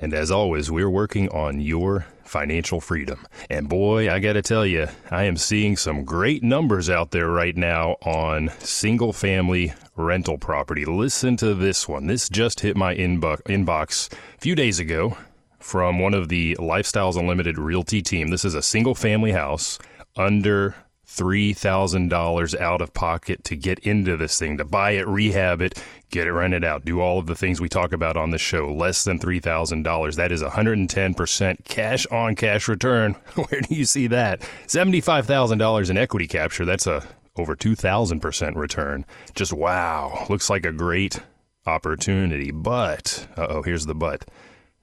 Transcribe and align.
And 0.00 0.14
as 0.14 0.30
always, 0.30 0.70
we're 0.70 0.90
working 0.90 1.28
on 1.30 1.60
your 1.60 2.06
financial 2.24 2.80
freedom. 2.80 3.26
And 3.50 3.68
boy, 3.68 4.12
I 4.12 4.18
got 4.18 4.34
to 4.34 4.42
tell 4.42 4.66
you, 4.66 4.86
I 5.10 5.24
am 5.24 5.36
seeing 5.36 5.76
some 5.76 6.04
great 6.04 6.42
numbers 6.42 6.88
out 6.88 7.10
there 7.10 7.28
right 7.28 7.56
now 7.56 7.96
on 8.02 8.50
single 8.60 9.12
family 9.12 9.72
rental 9.96 10.38
property. 10.38 10.84
Listen 10.84 11.36
to 11.38 11.54
this 11.54 11.88
one. 11.88 12.06
This 12.06 12.28
just 12.28 12.60
hit 12.60 12.76
my 12.76 12.94
inbox 12.94 14.12
a 14.12 14.40
few 14.40 14.54
days 14.54 14.78
ago 14.78 15.16
from 15.58 15.98
one 15.98 16.14
of 16.14 16.28
the 16.28 16.54
Lifestyles 16.60 17.18
Unlimited 17.18 17.58
Realty 17.58 18.02
team. 18.02 18.28
This 18.28 18.44
is 18.44 18.54
a 18.54 18.62
single 18.62 18.94
family 18.94 19.32
house 19.32 19.78
under 20.16 20.76
$3,000 21.08 22.60
out 22.60 22.80
of 22.80 22.92
pocket 22.92 23.42
to 23.42 23.56
get 23.56 23.78
into 23.80 24.16
this 24.16 24.38
thing, 24.38 24.58
to 24.58 24.64
buy 24.64 24.92
it, 24.92 25.06
rehab 25.08 25.62
it, 25.62 25.82
get 26.10 26.26
it 26.26 26.32
rented 26.32 26.64
out, 26.64 26.84
do 26.84 27.00
all 27.00 27.18
of 27.18 27.26
the 27.26 27.34
things 27.34 27.60
we 27.60 27.68
talk 27.68 27.92
about 27.92 28.16
on 28.16 28.30
the 28.30 28.38
show. 28.38 28.72
Less 28.72 29.04
than 29.04 29.18
$3,000. 29.18 30.16
That 30.16 30.32
is 30.32 30.42
110% 30.42 31.64
cash 31.64 32.06
on 32.06 32.36
cash 32.36 32.68
return. 32.68 33.12
Where 33.34 33.60
do 33.62 33.74
you 33.74 33.86
see 33.86 34.06
that? 34.08 34.40
$75,000 34.66 35.90
in 35.90 35.96
equity 35.96 36.26
capture. 36.26 36.64
That's 36.64 36.86
a 36.86 37.02
over 37.36 37.56
2,000% 37.56 38.56
return. 38.56 39.06
Just 39.34 39.52
wow. 39.52 40.26
Looks 40.28 40.50
like 40.50 40.66
a 40.66 40.72
great 40.72 41.20
opportunity. 41.66 42.50
But, 42.50 43.28
oh, 43.36 43.62
here's 43.62 43.86
the 43.86 43.94
but. 43.94 44.28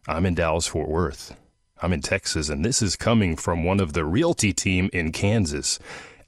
I'm 0.07 0.25
in 0.25 0.35
Dallas, 0.35 0.67
Fort 0.67 0.89
Worth. 0.89 1.35
I'm 1.81 1.91
in 1.91 2.01
Texas, 2.01 2.47
and 2.49 2.63
this 2.63 2.81
is 2.81 2.95
coming 2.95 3.35
from 3.35 3.63
one 3.63 3.79
of 3.79 3.93
the 3.93 4.05
realty 4.05 4.53
team 4.53 4.89
in 4.93 5.11
Kansas 5.11 5.77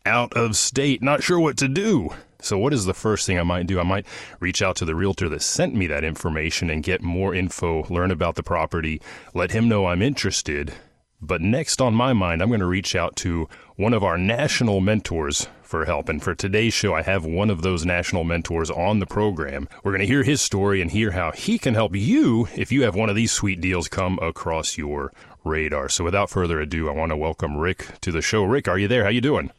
out 0.07 0.33
of 0.33 0.55
state, 0.55 1.03
not 1.03 1.21
sure 1.21 1.39
what 1.39 1.57
to 1.57 1.67
do. 1.67 2.09
So, 2.39 2.57
what 2.57 2.73
is 2.73 2.85
the 2.85 2.93
first 2.93 3.27
thing 3.27 3.37
I 3.37 3.43
might 3.43 3.67
do? 3.67 3.79
I 3.79 3.83
might 3.83 4.07
reach 4.39 4.61
out 4.61 4.77
to 4.77 4.85
the 4.85 4.95
realtor 4.95 5.27
that 5.29 5.41
sent 5.41 5.75
me 5.75 5.85
that 5.87 6.03
information 6.03 6.69
and 6.69 6.81
get 6.81 7.01
more 7.01 7.35
info, 7.35 7.85
learn 7.89 8.09
about 8.09 8.35
the 8.35 8.43
property, 8.43 9.01
let 9.33 9.51
him 9.51 9.67
know 9.67 9.85
I'm 9.85 10.01
interested. 10.01 10.73
But 11.19 11.41
next 11.41 11.81
on 11.81 11.95
my 11.95 12.13
mind, 12.13 12.41
I'm 12.41 12.49
going 12.49 12.59
to 12.59 12.67
reach 12.67 12.95
out 12.95 13.15
to 13.17 13.49
one 13.75 13.93
of 13.93 14.03
our 14.03 14.17
national 14.19 14.81
mentors 14.81 15.47
for 15.63 15.85
help. 15.85 16.09
And 16.09 16.21
for 16.21 16.35
today's 16.35 16.75
show, 16.75 16.93
I 16.93 17.01
have 17.01 17.25
one 17.25 17.49
of 17.49 17.63
those 17.63 17.85
national 17.85 18.23
mentors 18.23 18.69
on 18.69 18.99
the 18.99 19.07
program. 19.07 19.67
We're 19.83 19.91
going 19.91 20.01
to 20.01 20.07
hear 20.07 20.23
his 20.23 20.39
story 20.39 20.79
and 20.79 20.91
hear 20.91 21.11
how 21.11 21.31
he 21.31 21.57
can 21.57 21.73
help 21.73 21.95
you 21.95 22.47
if 22.55 22.71
you 22.71 22.83
have 22.83 22.95
one 22.95 23.09
of 23.09 23.15
these 23.15 23.31
sweet 23.31 23.59
deals 23.59 23.87
come 23.87 24.19
across 24.21 24.77
your 24.77 25.11
radar. 25.43 25.89
So 25.89 26.03
without 26.03 26.29
further 26.29 26.61
ado, 26.61 26.87
I 26.87 26.93
want 26.93 27.09
to 27.09 27.17
welcome 27.17 27.57
Rick 27.57 27.99
to 28.01 28.11
the 28.11 28.21
show. 28.21 28.43
Rick, 28.43 28.67
are 28.67 28.77
you 28.77 28.87
there? 28.87 29.03
How 29.03 29.09
you 29.09 29.21
doing? 29.21 29.51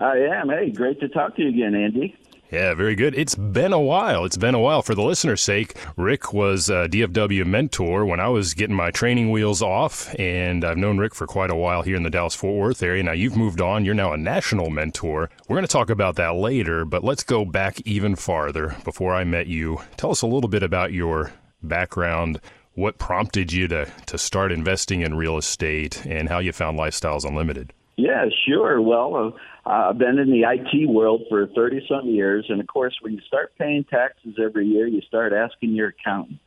I 0.00 0.16
am. 0.18 0.48
Hey, 0.48 0.70
great 0.70 1.00
to 1.00 1.08
talk 1.08 1.36
to 1.36 1.42
you 1.42 1.48
again, 1.48 1.74
Andy. 1.74 2.16
Yeah, 2.50 2.74
very 2.74 2.94
good. 2.94 3.16
It's 3.16 3.34
been 3.34 3.72
a 3.72 3.80
while. 3.80 4.24
It's 4.24 4.36
been 4.36 4.54
a 4.54 4.60
while. 4.60 4.82
For 4.82 4.94
the 4.94 5.02
listener's 5.02 5.40
sake, 5.40 5.76
Rick 5.96 6.32
was 6.32 6.68
a 6.68 6.88
DFW 6.88 7.44
mentor 7.46 8.04
when 8.04 8.20
I 8.20 8.28
was 8.28 8.54
getting 8.54 8.76
my 8.76 8.90
training 8.90 9.30
wheels 9.30 9.60
off, 9.62 10.14
and 10.20 10.64
I've 10.64 10.76
known 10.76 10.98
Rick 10.98 11.14
for 11.14 11.26
quite 11.26 11.50
a 11.50 11.56
while 11.56 11.82
here 11.82 11.96
in 11.96 12.02
the 12.04 12.10
Dallas 12.10 12.34
Fort 12.34 12.56
Worth 12.56 12.82
area. 12.82 13.02
Now 13.02 13.12
you've 13.12 13.36
moved 13.36 13.60
on. 13.60 13.84
You're 13.84 13.94
now 13.94 14.12
a 14.12 14.18
national 14.18 14.70
mentor. 14.70 15.30
We're 15.48 15.56
going 15.56 15.66
to 15.66 15.72
talk 15.72 15.90
about 15.90 16.16
that 16.16 16.34
later, 16.34 16.84
but 16.84 17.02
let's 17.02 17.24
go 17.24 17.44
back 17.44 17.80
even 17.80 18.14
farther 18.14 18.76
before 18.84 19.14
I 19.14 19.24
met 19.24 19.46
you. 19.46 19.78
Tell 19.96 20.10
us 20.10 20.22
a 20.22 20.28
little 20.28 20.50
bit 20.50 20.62
about 20.62 20.92
your 20.92 21.32
background, 21.62 22.40
what 22.74 22.98
prompted 22.98 23.52
you 23.52 23.66
to, 23.68 23.90
to 24.06 24.18
start 24.18 24.52
investing 24.52 25.00
in 25.00 25.14
real 25.14 25.38
estate, 25.38 26.04
and 26.06 26.28
how 26.28 26.38
you 26.38 26.52
found 26.52 26.78
Lifestyles 26.78 27.24
Unlimited. 27.24 27.72
Yeah, 27.96 28.26
sure. 28.46 28.80
Well, 28.80 29.34
uh, 29.64 29.68
I've 29.68 29.98
been 29.98 30.18
in 30.18 30.30
the 30.30 30.42
IT 30.42 30.88
world 30.88 31.22
for 31.28 31.46
30 31.46 31.86
some 31.88 32.08
years. 32.08 32.46
And 32.48 32.60
of 32.60 32.66
course, 32.66 32.96
when 33.00 33.12
you 33.12 33.20
start 33.26 33.52
paying 33.58 33.84
taxes 33.84 34.34
every 34.42 34.66
year, 34.66 34.86
you 34.86 35.00
start 35.02 35.32
asking 35.32 35.70
your 35.70 35.88
accountant, 35.88 36.40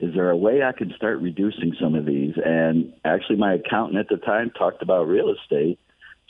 is 0.00 0.14
there 0.14 0.30
a 0.30 0.36
way 0.36 0.62
I 0.62 0.72
can 0.72 0.92
start 0.96 1.20
reducing 1.20 1.76
some 1.80 1.94
of 1.94 2.06
these? 2.06 2.34
And 2.42 2.94
actually, 3.04 3.36
my 3.36 3.54
accountant 3.54 3.98
at 3.98 4.08
the 4.08 4.16
time 4.16 4.50
talked 4.50 4.82
about 4.82 5.06
real 5.06 5.32
estate. 5.32 5.78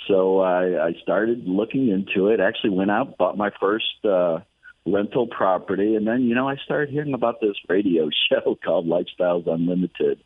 So 0.08 0.40
I, 0.40 0.88
I 0.88 0.92
started 1.02 1.46
looking 1.46 1.88
into 1.88 2.28
it, 2.28 2.40
actually 2.40 2.70
went 2.70 2.90
out, 2.90 3.16
bought 3.16 3.36
my 3.36 3.50
first 3.60 4.04
uh, 4.04 4.40
rental 4.86 5.26
property. 5.26 5.94
And 5.94 6.06
then, 6.06 6.22
you 6.22 6.34
know, 6.34 6.48
I 6.48 6.56
started 6.56 6.90
hearing 6.90 7.14
about 7.14 7.40
this 7.40 7.56
radio 7.68 8.08
show 8.28 8.58
called 8.62 8.86
Lifestyles 8.86 9.46
Unlimited. 9.46 10.20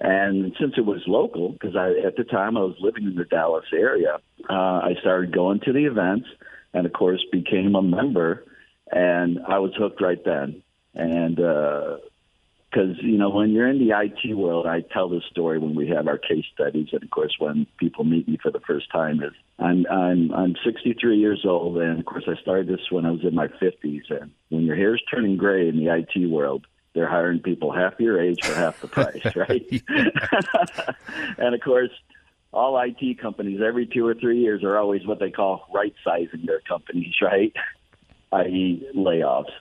And 0.00 0.54
since 0.60 0.74
it 0.76 0.84
was 0.84 1.02
local, 1.06 1.52
because 1.52 1.76
I 1.76 2.06
at 2.06 2.16
the 2.16 2.24
time 2.24 2.56
I 2.56 2.60
was 2.60 2.76
living 2.80 3.04
in 3.04 3.14
the 3.14 3.24
Dallas 3.24 3.66
area, 3.72 4.18
uh, 4.50 4.52
I 4.52 4.94
started 5.00 5.32
going 5.32 5.60
to 5.60 5.72
the 5.72 5.86
events, 5.86 6.26
and 6.72 6.84
of 6.84 6.92
course 6.92 7.24
became 7.30 7.74
a 7.76 7.82
member, 7.82 8.44
and 8.90 9.38
I 9.46 9.58
was 9.60 9.72
hooked 9.78 10.00
right 10.00 10.22
then. 10.24 10.62
And 10.94 11.36
because 11.36 12.98
uh, 12.98 13.02
you 13.02 13.18
know 13.18 13.30
when 13.30 13.52
you're 13.52 13.68
in 13.68 13.78
the 13.78 13.94
IT 13.96 14.34
world, 14.34 14.66
I 14.66 14.80
tell 14.80 15.08
this 15.08 15.22
story 15.30 15.60
when 15.60 15.76
we 15.76 15.88
have 15.88 16.08
our 16.08 16.18
case 16.18 16.44
studies, 16.52 16.88
and 16.92 17.02
of 17.04 17.10
course 17.10 17.36
when 17.38 17.66
people 17.78 18.04
meet 18.04 18.26
me 18.26 18.36
for 18.42 18.50
the 18.50 18.60
first 18.60 18.90
time, 18.90 19.22
is 19.22 19.32
I'm 19.60 19.86
I'm 19.88 20.32
I'm 20.32 20.56
63 20.64 21.18
years 21.18 21.44
old, 21.44 21.78
and 21.78 22.00
of 22.00 22.04
course 22.04 22.24
I 22.26 22.40
started 22.42 22.66
this 22.66 22.90
when 22.90 23.06
I 23.06 23.12
was 23.12 23.22
in 23.22 23.34
my 23.34 23.46
50s, 23.46 24.10
and 24.10 24.32
when 24.48 24.64
your 24.64 24.76
hair's 24.76 25.02
turning 25.08 25.36
gray 25.36 25.68
in 25.68 25.76
the 25.76 25.94
IT 25.94 26.28
world 26.28 26.66
they're 26.94 27.08
hiring 27.08 27.40
people 27.40 27.72
half 27.72 27.98
your 27.98 28.20
age 28.20 28.44
for 28.44 28.54
half 28.54 28.80
the 28.80 28.88
price, 28.88 29.24
right? 29.36 29.82
and 31.38 31.54
of 31.54 31.60
course, 31.60 31.90
all 32.52 32.80
IT 32.80 33.20
companies 33.20 33.60
every 33.60 33.86
two 33.86 34.06
or 34.06 34.14
three 34.14 34.38
years 34.38 34.62
are 34.62 34.78
always 34.78 35.04
what 35.06 35.18
they 35.18 35.30
call 35.30 35.66
right 35.74 35.94
sizing 36.04 36.46
their 36.46 36.60
companies, 36.60 37.14
right? 37.20 37.52
i.e., 38.32 38.88
layoffs. 38.96 39.52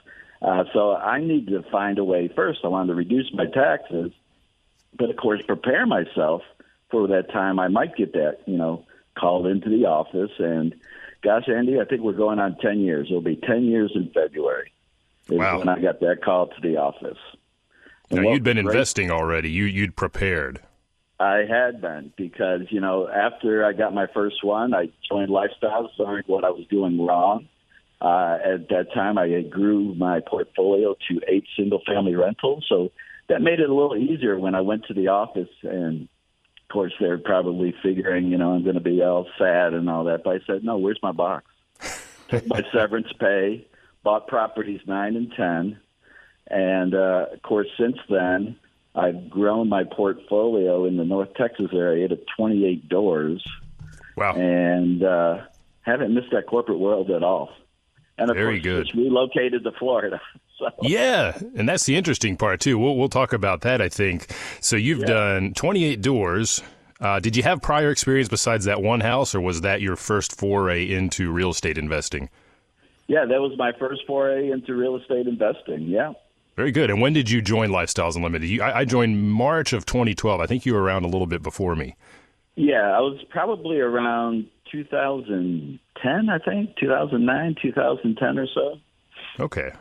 Uh, 0.42 0.66
so 0.74 0.96
I 0.96 1.20
need 1.20 1.48
to 1.48 1.64
find 1.72 1.98
a 2.00 2.04
way. 2.04 2.30
First, 2.36 2.60
I 2.64 2.68
wanted 2.68 2.88
to 2.88 2.96
reduce 2.96 3.32
my 3.34 3.46
taxes, 3.46 4.12
but 4.98 5.10
of 5.10 5.16
course, 5.16 5.42
prepare 5.46 5.86
myself 5.86 6.42
for 6.92 7.08
that 7.08 7.32
time 7.32 7.60
I 7.60 7.68
might 7.68 7.96
get 7.96 8.14
that, 8.14 8.40
you 8.46 8.58
know, 8.58 8.86
called 9.18 9.48
into 9.48 9.70
the 9.70 9.86
office. 9.86 10.32
And 10.40 10.76
gosh, 11.24 11.48
Andy, 11.48 11.80
I 11.80 11.86
think 11.86 12.02
we're 12.02 12.14
going 12.14 12.40
on 12.40 12.58
10 12.58 12.80
years. 12.80 13.08
It'll 13.10 13.22
be 13.22 13.38
10 13.38 13.64
years 13.66 13.92
in 13.96 14.12
February 14.14 14.73
wow. 15.30 15.60
when 15.60 15.70
I 15.70 15.80
got 15.80 16.00
that 16.02 16.24
call 16.24 16.48
to 16.48 16.62
the 16.62 16.78
office. 16.78 17.18
And 18.10 18.24
now 18.24 18.34
you'd 18.34 18.44
been 18.44 18.58
great, 18.58 18.66
investing 18.66 19.12
already. 19.12 19.50
You 19.50 19.66
you'd 19.66 19.96
prepared. 19.96 20.62
I 21.20 21.46
had 21.50 21.82
been 21.82 22.12
because 22.18 22.62
you 22.70 22.82
know 22.82 23.08
after 23.08 23.66
I 23.66 23.74
got 23.74 23.94
my 23.94 24.08
first 24.14 24.44
one, 24.44 24.74
I 24.74 24.90
joined 25.10 25.30
Lifestyles, 25.30 25.90
learned 25.98 26.26
what 26.28 26.44
I 26.44 26.50
was 26.50 26.66
doing 26.68 27.04
wrong. 27.04 27.48
Uh, 28.02 28.38
at 28.44 28.68
that 28.70 28.94
time, 28.94 29.18
I 29.18 29.42
grew 29.44 29.96
my 29.96 30.20
portfolio 30.20 30.94
to 31.10 31.22
eight 31.26 31.46
single-family 31.56 32.16
rentals, 32.16 32.66
so 32.68 32.92
that 33.30 33.42
made 33.42 33.62
it 33.62 33.70
a 33.70 33.74
little 33.74 33.96
easier 33.96 34.38
when 34.38 34.56
I 34.56 34.62
went 34.62 34.86
to 34.88 34.94
the 34.94 35.08
office. 35.08 35.48
And 35.62 36.02
of 36.02 36.74
course, 36.74 36.92
they're 37.00 37.18
probably 37.18 37.74
figuring, 37.82 38.26
you 38.26 38.38
know, 38.38 38.52
I'm 38.52 38.64
going 38.64 38.76
to 38.76 38.82
be 38.82 39.02
all 39.02 39.28
sad 39.38 39.74
and 39.74 39.90
all 39.90 40.04
that. 40.06 40.26
But 40.26 40.36
I 40.36 40.40
said, 40.46 40.66
no, 40.66 40.78
where's 40.78 41.00
my 41.02 41.14
box? 41.14 41.46
Took 42.28 42.46
my 42.48 42.66
severance 42.74 43.08
pay 43.18 43.66
bought 44.04 44.28
properties 44.28 44.82
nine 44.86 45.16
and 45.16 45.32
ten, 45.36 45.80
and 46.48 46.94
uh, 46.94 47.26
of 47.34 47.42
course 47.42 47.68
since 47.78 47.98
then 48.10 48.58
I've 48.96 49.30
grown 49.30 49.70
my 49.70 49.84
portfolio 49.84 50.86
in 50.86 50.98
the 50.98 51.06
North 51.06 51.34
Texas 51.36 51.72
area 51.74 52.08
to 52.08 52.20
28 52.38 52.88
doors. 52.90 53.44
Wow! 54.16 54.36
And 54.36 55.04
uh, 55.04 55.42
haven't 55.82 56.14
missed 56.14 56.32
that 56.32 56.46
corporate 56.48 56.80
world 56.80 57.10
at 57.10 57.24
all. 57.24 57.50
And 58.18 58.30
of 58.30 58.36
Very 58.36 58.60
course, 58.60 58.64
good. 58.64 58.86
just 58.86 58.96
relocated 58.96 59.64
to 59.64 59.72
Florida. 59.74 60.20
So. 60.60 60.70
Yeah, 60.84 61.36
and 61.58 61.68
that's 61.68 61.88
the 61.88 61.96
interesting 61.96 62.38
part 62.38 62.60
too. 62.62 62.78
We'll 62.78 62.96
we'll 62.96 63.10
talk 63.10 63.34
about 63.34 63.62
that. 63.62 63.82
I 63.82 63.90
think 63.90 64.32
so. 64.62 64.76
You've 64.76 65.00
yeah. 65.00 65.08
done 65.08 65.54
28 65.56 66.00
doors. 66.00 66.62
Uh, 67.02 67.20
did 67.20 67.36
you 67.36 67.42
have 67.42 67.60
prior 67.60 67.90
experience 67.90 68.30
besides 68.30 68.66
that 68.66 68.80
one 68.80 69.00
house, 69.00 69.34
or 69.34 69.42
was 69.42 69.62
that 69.62 69.82
your 69.82 69.96
first 69.96 70.38
foray 70.38 70.88
into 70.88 71.32
real 71.32 71.50
estate 71.50 71.80
investing? 71.80 72.30
Yeah, 73.08 73.26
that 73.26 73.42
was 73.42 73.58
my 73.58 73.72
first 73.80 74.02
foray 74.08 74.50
into 74.50 74.76
real 74.76 74.96
estate 74.96 75.28
investing. 75.28 75.84
Yeah. 75.84 76.14
Very 76.56 76.72
good. 76.72 76.90
And 76.90 77.02
when 77.02 77.14
did 77.14 77.30
you 77.30 77.42
join 77.42 77.70
Lifestyles 77.70 78.16
Unlimited? 78.16 78.50
You, 78.50 78.62
I, 78.62 78.80
I, 78.80 78.86
joined 78.86 79.32
March 79.32 79.74
of 79.74 79.86
2012. 79.86 80.40
I 80.40 80.46
think 80.46 80.66
you 80.66 80.74
were 80.74 80.82
around 80.82 81.04
a 81.04 81.08
little 81.08 81.26
bit 81.26 81.42
before 81.42 81.76
me. 81.76 81.96
Yeah, 82.56 82.96
I 82.96 83.00
was 83.00 83.20
probably 83.30 83.80
around 83.80 84.46
2010, 84.72 86.30
I 86.30 86.38
think, 86.40 86.76
2009, 86.78 87.56
2010 87.62 88.38
or 88.38 88.48
so. 88.54 88.80
Okay. 89.40 89.72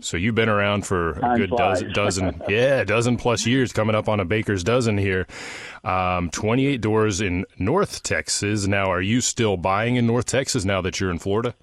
So 0.00 0.16
you've 0.16 0.34
been 0.34 0.48
around 0.48 0.86
for 0.86 1.12
a 1.12 1.36
good 1.36 1.50
dozen, 1.50 1.92
dozen, 1.92 2.42
yeah, 2.48 2.84
dozen 2.84 3.16
plus 3.16 3.46
years, 3.46 3.72
coming 3.72 3.94
up 3.94 4.08
on 4.08 4.20
a 4.20 4.24
baker's 4.24 4.62
dozen 4.62 4.98
here. 4.98 5.26
Um, 5.84 6.30
28 6.30 6.80
doors 6.80 7.20
in 7.20 7.44
North 7.58 8.02
Texas. 8.02 8.66
Now, 8.66 8.90
are 8.90 9.00
you 9.00 9.20
still 9.20 9.56
buying 9.56 9.96
in 9.96 10.06
North 10.06 10.26
Texas 10.26 10.64
now 10.64 10.80
that 10.82 11.00
you're 11.00 11.10
in 11.10 11.18
Florida? 11.18 11.54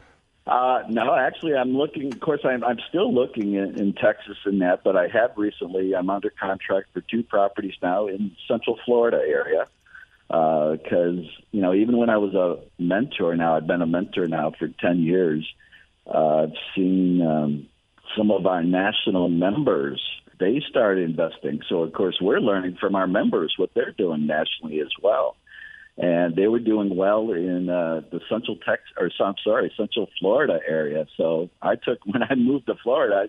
Uh, 0.48 0.84
no, 0.90 1.16
actually, 1.16 1.56
I'm 1.56 1.76
looking. 1.76 2.14
Of 2.14 2.20
course, 2.20 2.42
I'm, 2.44 2.64
I'm 2.64 2.78
still 2.90 3.14
looking 3.14 3.54
in, 3.56 3.80
in 3.80 3.94
Texas 3.94 4.38
in 4.46 4.60
that, 4.60 4.84
but 4.84 4.96
I 4.96 5.08
have 5.08 5.32
recently. 5.38 5.96
I'm 5.96 6.10
under 6.10 6.30
contract 6.30 6.90
for 6.94 7.02
two 7.02 7.24
properties 7.24 7.74
now 7.82 8.08
in 8.08 8.36
Central 8.48 8.78
Florida 8.86 9.18
area. 9.18 9.66
Because 10.28 11.20
uh, 11.20 11.42
you 11.52 11.62
know, 11.62 11.74
even 11.74 11.98
when 11.98 12.10
I 12.10 12.18
was 12.18 12.34
a 12.34 12.60
mentor, 12.82 13.36
now 13.36 13.56
I've 13.56 13.68
been 13.68 13.82
a 13.82 13.88
mentor 13.88 14.28
now 14.28 14.52
for 14.58 14.68
ten 14.68 15.00
years. 15.00 15.48
Uh, 16.08 16.44
I've 16.44 16.54
seen 16.76 17.22
um, 17.22 17.68
some 18.18 18.32
of 18.32 18.46
our 18.46 18.64
national 18.64 19.30
members, 19.30 20.02
they 20.40 20.62
started 20.70 21.10
investing. 21.10 21.62
So, 21.70 21.82
of 21.82 21.94
course, 21.94 22.18
we're 22.22 22.40
learning 22.40 22.78
from 22.80 22.96
our 22.96 23.08
members 23.08 23.54
what 23.58 23.72
they're 23.74 23.92
doing 23.92 24.28
nationally 24.28 24.80
as 24.80 24.92
well. 25.02 25.36
And 25.98 26.36
they 26.36 26.48
were 26.48 26.60
doing 26.60 26.96
well 26.96 27.32
in 27.32 27.70
uh, 27.70 28.02
the 28.12 28.20
Central 28.30 28.58
Texas, 28.58 28.92
or 28.98 29.10
I'm 29.26 29.36
sorry, 29.44 29.72
Central 29.78 30.10
Florida 30.20 30.60
area. 30.68 31.06
So 31.16 31.50
I 31.62 31.76
took, 31.76 32.00
when 32.06 32.24
I 32.24 32.36
moved 32.36 32.66
to 32.68 32.76
Florida, 32.84 33.26
I 33.26 33.28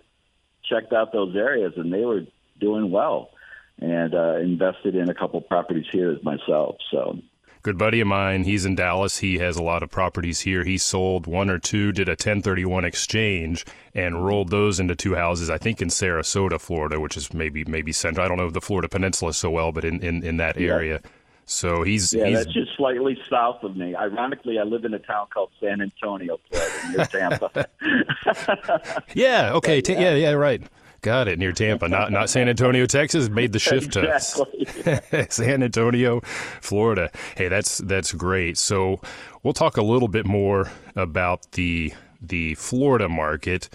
checked 0.68 0.92
out 0.92 1.12
those 1.12 1.36
areas 1.36 1.74
and 1.76 1.92
they 1.92 2.04
were 2.04 2.22
doing 2.58 2.90
well 2.90 3.30
and 3.78 4.14
uh, 4.14 4.36
invested 4.38 4.96
in 4.96 5.10
a 5.10 5.14
couple 5.14 5.40
properties 5.40 5.86
here 5.92 6.18
myself. 6.22 6.76
So 6.90 7.18
good 7.62 7.76
buddy 7.76 8.00
of 8.00 8.06
mine. 8.06 8.44
He's 8.44 8.64
in 8.64 8.76
Dallas. 8.76 9.18
He 9.18 9.38
has 9.38 9.56
a 9.56 9.62
lot 9.62 9.82
of 9.82 9.90
properties 9.90 10.40
here. 10.40 10.62
He 10.62 10.78
sold 10.78 11.26
one 11.26 11.50
or 11.50 11.58
two, 11.58 11.90
did 11.90 12.08
a 12.08 12.12
1031 12.12 12.84
exchange, 12.84 13.66
and 13.92 14.24
rolled 14.24 14.50
those 14.50 14.78
into 14.78 14.94
two 14.94 15.16
houses. 15.16 15.50
I 15.50 15.58
think 15.58 15.82
in 15.82 15.88
Sarasota, 15.88 16.60
Florida, 16.60 17.00
which 17.00 17.16
is 17.16 17.34
maybe 17.34 17.64
maybe 17.64 17.92
central. 17.92 18.24
I 18.24 18.28
don't 18.28 18.38
know 18.38 18.50
the 18.50 18.60
Florida 18.60 18.88
Peninsula 18.88 19.34
so 19.34 19.50
well, 19.50 19.72
but 19.72 19.84
in 19.84 20.00
in, 20.00 20.22
in 20.24 20.36
that 20.36 20.56
area. 20.56 21.00
Yeah. 21.02 21.10
So 21.48 21.84
he's 21.84 22.12
yeah, 22.12 22.26
he's, 22.26 22.38
that's 22.38 22.52
just 22.52 22.76
slightly 22.76 23.16
south 23.30 23.62
of 23.62 23.76
me. 23.76 23.94
Ironically, 23.94 24.58
I 24.58 24.64
live 24.64 24.84
in 24.84 24.92
a 24.94 24.98
town 24.98 25.28
called 25.32 25.50
San 25.60 25.80
Antonio, 25.80 26.40
Florida, 26.50 26.96
near 26.96 27.06
Tampa. 27.40 29.04
yeah. 29.14 29.52
Okay. 29.54 29.80
But, 29.80 29.90
yeah. 29.90 30.00
yeah. 30.00 30.14
Yeah. 30.14 30.30
Right. 30.32 30.62
Got 31.02 31.28
it 31.28 31.38
near 31.38 31.52
Tampa, 31.52 31.88
not 31.88 32.10
not 32.10 32.28
San 32.28 32.48
Antonio, 32.48 32.84
Texas. 32.84 33.28
Made 33.28 33.52
the 33.52 33.60
shift 33.60 33.96
exactly. 33.96 34.64
to 34.64 35.26
San 35.30 35.62
Antonio, 35.62 36.20
Florida. 36.60 37.12
Hey, 37.36 37.46
that's 37.46 37.78
that's 37.78 38.12
great. 38.12 38.58
So 38.58 39.00
we'll 39.44 39.52
talk 39.52 39.76
a 39.76 39.82
little 39.82 40.08
bit 40.08 40.26
more 40.26 40.72
about 40.96 41.52
the 41.52 41.92
the 42.20 42.56
Florida 42.56 43.08
market. 43.08 43.68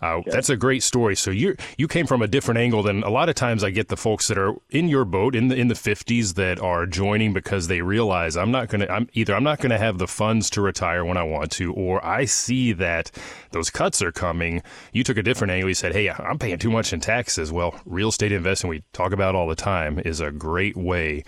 Uh, 0.00 0.20
That's 0.26 0.48
a 0.48 0.56
great 0.56 0.82
story. 0.82 1.16
So 1.16 1.30
you 1.30 1.56
you 1.76 1.88
came 1.88 2.06
from 2.06 2.22
a 2.22 2.28
different 2.28 2.58
angle 2.58 2.82
than 2.82 3.02
a 3.02 3.10
lot 3.10 3.28
of 3.28 3.34
times 3.34 3.64
I 3.64 3.70
get 3.70 3.88
the 3.88 3.96
folks 3.96 4.28
that 4.28 4.38
are 4.38 4.54
in 4.70 4.88
your 4.88 5.04
boat 5.04 5.34
in 5.34 5.48
the 5.48 5.56
in 5.56 5.68
the 5.68 5.74
50s 5.74 6.34
that 6.34 6.60
are 6.60 6.86
joining 6.86 7.32
because 7.32 7.66
they 7.66 7.82
realize 7.82 8.36
I'm 8.36 8.52
not 8.52 8.68
going 8.68 8.82
to 8.82 8.92
I'm 8.92 9.08
either 9.14 9.34
I'm 9.34 9.42
not 9.42 9.58
going 9.58 9.70
to 9.70 9.78
have 9.78 9.98
the 9.98 10.06
funds 10.06 10.50
to 10.50 10.60
retire 10.60 11.04
when 11.04 11.16
I 11.16 11.24
want 11.24 11.50
to 11.52 11.72
or 11.72 12.04
I 12.04 12.26
see 12.26 12.72
that 12.74 13.10
those 13.50 13.70
cuts 13.70 14.00
are 14.00 14.12
coming. 14.12 14.62
You 14.92 15.02
took 15.02 15.16
a 15.16 15.22
different 15.22 15.50
angle. 15.50 15.68
You 15.68 15.74
said, 15.74 15.92
"Hey, 15.92 16.10
I'm 16.10 16.38
paying 16.38 16.58
too 16.58 16.70
much 16.70 16.92
in 16.92 17.00
taxes." 17.00 17.50
Well, 17.50 17.74
real 17.84 18.08
estate 18.10 18.32
investing 18.32 18.70
we 18.70 18.84
talk 18.92 19.12
about 19.12 19.34
all 19.34 19.48
the 19.48 19.56
time 19.56 19.98
is 19.98 20.20
a 20.20 20.30
great 20.30 20.76
way 20.76 21.24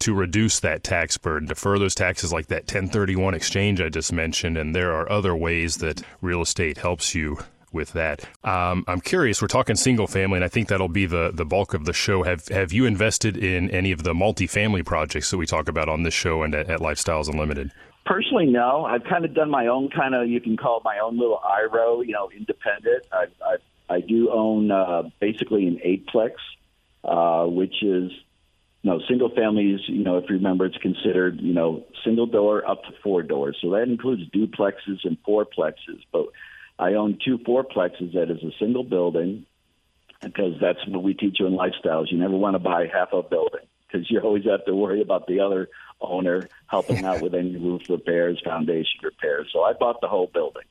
to 0.00 0.14
reduce 0.14 0.60
that 0.60 0.82
tax 0.82 1.18
burden, 1.18 1.46
defer 1.46 1.78
those 1.78 1.94
taxes 1.94 2.32
like 2.32 2.46
that 2.46 2.62
1031 2.62 3.34
exchange 3.34 3.80
I 3.80 3.90
just 3.90 4.12
mentioned. 4.12 4.56
And 4.56 4.74
there 4.74 4.92
are 4.92 5.10
other 5.10 5.36
ways 5.36 5.76
that 5.76 6.02
real 6.22 6.40
estate 6.40 6.78
helps 6.78 7.14
you 7.14 7.38
with 7.72 7.92
that. 7.92 8.28
Um, 8.44 8.84
I'm 8.86 9.00
curious. 9.00 9.40
We're 9.40 9.48
talking 9.48 9.76
single 9.76 10.06
family, 10.06 10.36
and 10.36 10.44
I 10.44 10.48
think 10.48 10.68
that'll 10.68 10.88
be 10.88 11.06
the 11.06 11.30
the 11.32 11.44
bulk 11.44 11.74
of 11.74 11.84
the 11.84 11.92
show. 11.92 12.22
Have 12.22 12.48
Have 12.48 12.72
you 12.72 12.84
invested 12.84 13.36
in 13.36 13.70
any 13.70 13.92
of 13.92 14.02
the 14.02 14.12
multifamily 14.12 14.84
projects 14.84 15.30
that 15.30 15.38
we 15.38 15.46
talk 15.46 15.68
about 15.68 15.88
on 15.88 16.02
this 16.02 16.14
show 16.14 16.42
and 16.42 16.54
at, 16.54 16.70
at 16.70 16.80
Lifestyles 16.80 17.28
Unlimited? 17.28 17.70
Personally, 18.06 18.46
no. 18.46 18.84
I've 18.84 19.04
kind 19.04 19.24
of 19.24 19.34
done 19.34 19.50
my 19.50 19.66
own 19.66 19.90
kind 19.90 20.14
of 20.14 20.28
you 20.28 20.40
can 20.40 20.56
call 20.56 20.78
it 20.78 20.84
my 20.84 20.98
own 20.98 21.18
little 21.18 21.40
IRO, 21.44 22.00
you 22.02 22.12
know, 22.12 22.30
independent. 22.30 23.04
I 23.12 23.26
I, 23.44 23.96
I 23.96 24.00
do 24.00 24.30
own 24.30 24.70
uh, 24.70 25.02
basically 25.20 25.66
an 25.66 25.80
eightplex, 25.84 26.32
uh, 27.04 27.46
which 27.46 27.82
is 27.82 28.10
know, 28.82 29.00
single 29.08 29.30
families, 29.30 29.80
you 29.86 30.02
know, 30.02 30.16
if 30.16 30.24
you 30.28 30.36
remember, 30.36 30.64
it's 30.64 30.76
considered, 30.78 31.40
you 31.40 31.52
know, 31.52 31.84
single 32.04 32.26
door 32.26 32.68
up 32.68 32.82
to 32.84 32.90
four 33.02 33.22
doors. 33.22 33.56
So 33.60 33.70
that 33.70 33.82
includes 33.82 34.22
duplexes 34.30 35.04
and 35.04 35.18
fourplexes. 35.22 36.00
But 36.12 36.26
I 36.80 36.94
own 36.94 37.18
two 37.22 37.38
fourplexes 37.38 38.14
that 38.14 38.30
is 38.30 38.42
a 38.42 38.56
single 38.58 38.84
building 38.84 39.44
because 40.22 40.54
that's 40.60 40.78
what 40.88 41.02
we 41.02 41.12
teach 41.12 41.38
you 41.38 41.46
in 41.46 41.52
lifestyles. 41.52 42.10
You 42.10 42.18
never 42.18 42.36
want 42.36 42.54
to 42.54 42.58
buy 42.58 42.86
half 42.92 43.12
a 43.12 43.22
building 43.22 43.66
because 43.86 44.10
you 44.10 44.18
always 44.20 44.44
have 44.46 44.64
to 44.64 44.74
worry 44.74 45.02
about 45.02 45.26
the 45.26 45.40
other 45.40 45.68
owner 46.00 46.48
helping 46.68 47.04
out 47.04 47.20
with 47.20 47.34
any 47.34 47.56
roof 47.56 47.82
repairs, 47.90 48.40
foundation 48.42 49.00
repairs. 49.02 49.50
So 49.52 49.62
I 49.62 49.74
bought 49.74 50.00
the 50.00 50.08
whole 50.08 50.30
building. 50.32 50.62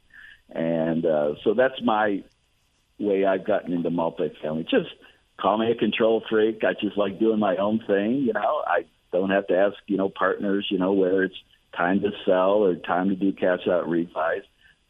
And 0.50 1.06
uh, 1.06 1.36
so 1.44 1.54
that's 1.54 1.80
my 1.84 2.24
way 2.98 3.26
I've 3.26 3.46
gotten 3.46 3.72
into 3.72 3.92
multifamily. 3.92 4.68
Just 4.68 4.90
call 5.40 5.60
me 5.60 5.72
a 5.72 5.76
control 5.76 6.24
freak. 6.28 6.64
I 6.64 6.74
just 6.74 6.98
like 6.98 7.20
doing 7.20 7.40
my 7.40 7.58
own 7.58 7.84
thing. 7.86 8.24
You 8.26 8.34
know, 8.34 8.64
I 8.66 8.86
don't 9.12 9.30
have 9.30 9.46
to 9.48 9.58
ask, 9.58 9.76
you 9.86 9.98
know, 9.98 10.10
partners, 10.10 10.68
you 10.72 10.80
know, 10.80 10.94
whether 10.94 11.24
it's 11.24 11.38
time 11.78 12.02
to 12.02 12.10
sell 12.26 12.64
or 12.64 12.76
time 12.76 13.10
to 13.10 13.16
do 13.16 13.32
cash 13.32 13.68
out 13.68 13.88
refis. 13.88 14.42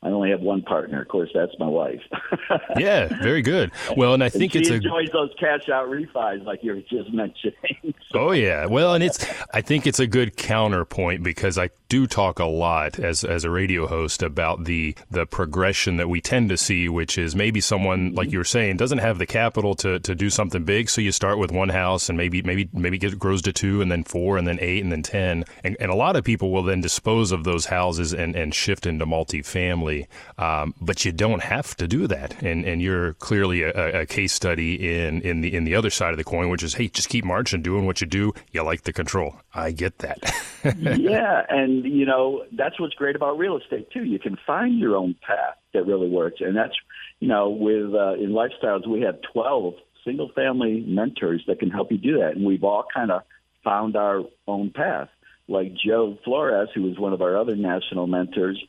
I 0.01 0.07
only 0.07 0.29
have 0.29 0.39
one 0.39 0.61
partner. 0.61 1.01
Of 1.01 1.09
course, 1.09 1.29
that's 1.33 1.51
my 1.59 1.67
wife. 1.67 2.01
yeah, 2.77 3.07
very 3.21 3.41
good. 3.41 3.71
Well, 3.97 4.13
and 4.13 4.23
I 4.23 4.29
think 4.29 4.55
and 4.55 4.61
it's 4.61 4.69
enjoys 4.69 5.09
those 5.11 5.31
cash 5.37 5.67
out 5.67 5.89
refis 5.89 6.45
like 6.45 6.63
you 6.63 6.73
were 6.73 6.81
just 6.81 7.13
mentioning. 7.13 7.93
oh 8.13 8.31
yeah, 8.31 8.65
well, 8.65 8.93
and 8.93 9.03
it's 9.03 9.25
I 9.53 9.61
think 9.61 9.85
it's 9.85 9.99
a 9.99 10.07
good 10.07 10.37
counterpoint 10.37 11.23
because 11.23 11.57
I 11.57 11.69
do 11.89 12.05
talk 12.05 12.39
a 12.39 12.45
lot 12.45 12.99
as 12.99 13.23
as 13.23 13.43
a 13.43 13.49
radio 13.49 13.87
host 13.87 14.21
about 14.21 14.65
the 14.65 14.95
the 15.09 15.25
progression 15.25 15.97
that 15.97 16.07
we 16.07 16.21
tend 16.21 16.49
to 16.49 16.57
see, 16.57 16.87
which 16.87 17.17
is 17.17 17.35
maybe 17.35 17.59
someone 17.59 18.13
like 18.13 18.31
you 18.31 18.37
were 18.37 18.43
saying 18.43 18.77
doesn't 18.77 18.99
have 18.99 19.17
the 19.17 19.25
capital 19.25 19.73
to 19.75 19.99
to 19.99 20.13
do 20.15 20.29
something 20.29 20.63
big, 20.63 20.89
so 20.89 21.01
you 21.01 21.11
start 21.11 21.39
with 21.39 21.51
one 21.51 21.69
house 21.69 22.07
and 22.07 22.17
maybe 22.17 22.41
maybe 22.43 22.69
maybe 22.73 22.97
it 22.97 23.17
grows 23.17 23.41
to 23.41 23.51
two 23.51 23.81
and 23.81 23.91
then 23.91 24.03
four 24.03 24.37
and 24.37 24.47
then 24.47 24.59
eight 24.61 24.83
and 24.83 24.91
then 24.91 25.01
ten, 25.01 25.43
and, 25.63 25.75
and 25.79 25.91
a 25.91 25.95
lot 25.95 26.15
of 26.15 26.23
people 26.23 26.51
will 26.51 26.63
then 26.63 26.79
dispose 26.79 27.31
of 27.31 27.43
those 27.43 27.65
houses 27.65 28.13
and 28.13 28.35
and 28.35 28.53
shift 28.53 28.85
into 28.85 29.05
multifamily. 29.05 30.07
Um, 30.37 30.75
but 30.79 31.03
you 31.05 31.11
don't 31.11 31.41
have 31.41 31.75
to 31.77 31.87
do 31.87 32.05
that, 32.07 32.41
and 32.43 32.65
and 32.65 32.81
you're 32.81 33.13
clearly 33.15 33.63
a, 33.63 34.01
a, 34.01 34.05
case 34.05 34.33
study 34.33 34.75
in 34.75 35.21
in 35.21 35.41
the 35.41 35.55
in 35.55 35.63
the 35.63 35.73
other 35.73 35.89
side 35.89 36.11
of 36.11 36.17
the 36.17 36.23
coin, 36.23 36.49
which 36.49 36.61
is 36.61 36.75
hey, 36.75 36.87
just 36.87 37.09
keep 37.09 37.25
marching, 37.25 37.63
doing 37.63 37.87
what 37.87 37.99
you 37.99 38.07
do. 38.07 38.33
You 38.51 38.63
like 38.63 38.83
the 38.83 38.93
control. 38.93 39.35
I 39.53 39.71
get 39.71 39.97
that. 39.99 40.19
yeah, 40.63 41.45
and 41.49 41.85
you 41.85 42.05
know 42.05 42.43
that's 42.51 42.79
what's 42.79 42.93
great 42.95 43.15
about 43.15 43.37
real 43.37 43.57
estate 43.57 43.91
too. 43.91 44.03
You 44.03 44.19
can 44.19 44.37
find 44.47 44.79
your 44.79 44.95
own 44.95 45.15
path 45.25 45.55
that 45.73 45.85
really 45.85 46.09
works, 46.09 46.41
and 46.41 46.55
that's 46.55 46.75
you 47.19 47.27
know 47.27 47.49
with 47.49 47.93
uh, 47.93 48.13
in 48.13 48.31
lifestyles 48.31 48.87
we 48.87 49.01
have 49.01 49.19
twelve 49.33 49.75
single 50.05 50.29
family 50.33 50.83
mentors 50.87 51.43
that 51.47 51.59
can 51.59 51.69
help 51.69 51.91
you 51.91 51.97
do 51.97 52.19
that, 52.19 52.35
and 52.35 52.45
we've 52.45 52.63
all 52.63 52.85
kind 52.93 53.11
of 53.11 53.23
found 53.63 53.95
our 53.95 54.23
own 54.47 54.71
path 54.71 55.09
like 55.49 55.73
Joe 55.73 56.17
Flores, 56.23 56.69
who 56.73 56.83
was 56.83 56.97
one 56.97 57.11
of 57.11 57.21
our 57.21 57.35
other 57.35 57.55
national 57.55 58.07
mentors, 58.07 58.63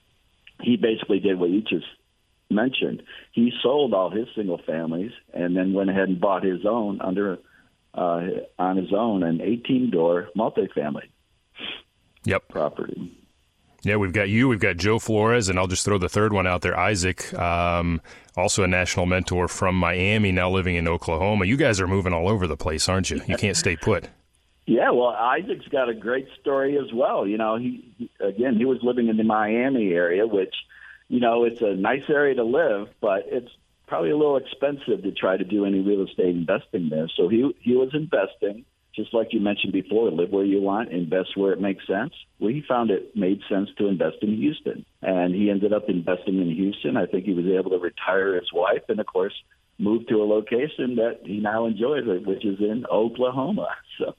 he 0.63 0.77
basically 0.77 1.21
did 1.21 1.39
what 1.39 1.51
you 1.51 1.61
just 1.61 1.87
mentioned. 2.49 3.03
He 3.33 3.53
sold 3.63 3.95
all 3.95 4.11
his 4.11 4.27
single 4.35 4.59
families 4.67 5.13
and 5.33 5.57
then 5.57 5.75
went 5.75 5.91
ahead 5.91 6.09
and 6.09 6.21
bought 6.21 6.43
his 6.43 6.65
own 6.67 7.01
under 7.01 7.39
uh, 7.93 8.23
on 8.59 8.77
his 8.77 8.93
own 8.93 9.23
an 9.23 9.41
18 9.41 9.91
door 9.91 10.29
multifamily. 10.37 11.11
Yep. 12.25 12.49
Property. 12.49 13.17
Yeah, 13.83 13.97
we've 13.97 14.13
got 14.13 14.29
you. 14.29 14.49
We've 14.49 14.61
got 14.61 14.77
Joe 14.77 14.99
Flores, 14.99 15.49
and 15.49 15.59
I'll 15.59 15.67
just 15.67 15.85
throw 15.85 15.97
the 15.97 16.09
third 16.09 16.33
one 16.33 16.47
out 16.47 16.61
there. 16.61 16.79
Isaac, 16.79 17.33
um, 17.39 18.03
also 18.37 18.63
a 18.63 18.69
national 18.69 19.07
mentor 19.07 19.49
from 19.49 19.75
Miami, 19.75 20.33
now 20.33 20.51
living 20.51 20.77
in 20.77 20.87
Oklahoma. 20.87 21.47
You 21.47 21.57
guys 21.57 21.81
are 21.81 21.87
moving 21.87 22.13
all 22.13 22.29
over 22.29 22.47
the 22.47 22.59
place, 22.59 22.89
aren't 22.89 23.11
you? 23.11 23.23
You 23.27 23.37
can't 23.37 23.57
stay 23.57 23.77
put. 23.77 24.09
Yeah, 24.67 24.91
well, 24.91 25.09
Isaac's 25.09 25.67
got 25.69 25.89
a 25.89 25.95
great 25.95 26.29
story 26.41 26.79
as 26.79 26.93
well. 26.93 27.27
You 27.27 27.39
know, 27.39 27.57
he, 27.57 27.93
he 27.97 28.11
again 28.21 28.57
he 28.57 28.67
was 28.67 28.79
living 28.83 29.09
in 29.09 29.17
the 29.17 29.25
Miami 29.25 29.93
area, 29.93 30.27
which 30.27 30.55
you 31.09 31.21
know 31.21 31.45
it's 31.45 31.63
a 31.63 31.75
nice 31.75 32.05
area 32.09 32.35
to 32.35 32.45
live, 32.45 32.89
but 33.01 33.25
it's 33.27 33.51
probably 33.87 34.11
a 34.11 34.17
little 34.17 34.37
expensive 34.37 35.03
to 35.03 35.11
try 35.11 35.37
to 35.37 35.45
do 35.45 35.65
any 35.65 35.81
real 35.81 36.07
estate 36.07 36.29
investing 36.29 36.91
there. 36.91 37.09
So 37.17 37.29
he 37.29 37.53
he 37.61 37.75
was 37.75 37.91
investing 37.95 38.65
just 38.95 39.15
like 39.15 39.29
you 39.33 39.41
mentioned 39.41 39.73
before, 39.73 40.11
live 40.11 40.31
where 40.31 40.45
you 40.45 40.61
want, 40.61 40.91
invest 40.91 41.37
where 41.37 41.53
it 41.53 41.61
makes 41.61 41.87
sense. 41.87 42.13
Well, 42.39 42.51
he 42.51 42.63
found 42.67 42.91
it 42.91 43.15
made 43.17 43.41
sense 43.49 43.69
to 43.79 43.87
invest 43.87 44.17
in 44.23 44.37
Houston, 44.37 44.85
and 45.03 45.35
he 45.35 45.51
ended 45.51 45.73
up 45.73 45.89
investing 45.89 46.41
in 46.41 46.51
Houston. 46.51 46.97
I 46.97 47.07
think 47.07 47.25
he 47.25 47.35
was 47.35 47.47
able 47.47 47.71
to 47.71 47.79
retire 47.79 48.35
his 48.35 48.53
wife, 48.53 48.83
and 48.89 48.99
of 49.01 49.07
course, 49.07 49.35
move 49.79 50.07
to 50.09 50.23
a 50.23 50.25
location 50.25 50.97
that 50.97 51.21
he 51.25 51.39
now 51.39 51.67
enjoys, 51.67 52.05
which 52.27 52.45
is 52.45 52.61
in 52.61 52.85
Oklahoma. 52.91 53.69
So. 53.99 54.15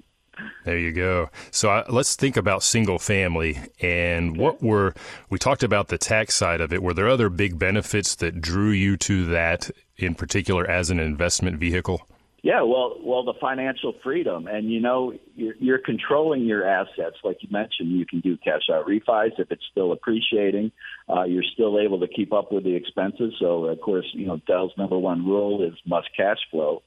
There 0.63 0.77
you 0.77 0.91
go. 0.91 1.29
So 1.49 1.69
uh, 1.69 1.85
let's 1.89 2.15
think 2.15 2.37
about 2.37 2.63
single 2.63 2.99
family 2.99 3.59
and 3.81 4.37
what 4.37 4.61
were 4.61 4.93
we 5.29 5.37
talked 5.37 5.63
about 5.63 5.87
the 5.87 5.97
tax 5.97 6.35
side 6.35 6.61
of 6.61 6.71
it. 6.71 6.81
Were 6.81 6.93
there 6.93 7.07
other 7.07 7.29
big 7.29 7.57
benefits 7.57 8.15
that 8.15 8.41
drew 8.41 8.69
you 8.69 8.95
to 8.97 9.25
that 9.25 9.71
in 9.97 10.15
particular 10.15 10.69
as 10.69 10.89
an 10.89 10.99
investment 10.99 11.57
vehicle? 11.57 12.07
Yeah, 12.43 12.63
well, 12.63 12.95
well, 13.03 13.23
the 13.23 13.35
financial 13.39 13.93
freedom, 14.03 14.47
and 14.47 14.71
you 14.71 14.79
know, 14.79 15.13
you're, 15.35 15.53
you're 15.59 15.77
controlling 15.77 16.45
your 16.45 16.67
assets, 16.67 17.17
like 17.23 17.37
you 17.41 17.49
mentioned. 17.51 17.91
You 17.91 18.05
can 18.07 18.19
do 18.19 18.35
cash 18.35 18.63
out 18.73 18.87
refis 18.87 19.37
if 19.37 19.51
it's 19.51 19.63
still 19.71 19.91
appreciating. 19.91 20.71
Uh, 21.07 21.23
you're 21.23 21.43
still 21.53 21.79
able 21.79 21.99
to 21.99 22.07
keep 22.07 22.33
up 22.33 22.51
with 22.51 22.63
the 22.63 22.73
expenses. 22.75 23.35
So, 23.39 23.65
of 23.65 23.79
course, 23.79 24.07
you 24.13 24.25
know, 24.25 24.37
Del's 24.47 24.71
number 24.75 24.97
one 24.97 25.23
rule 25.23 25.63
is 25.63 25.73
must 25.85 26.09
cash 26.17 26.39
flow, 26.49 26.81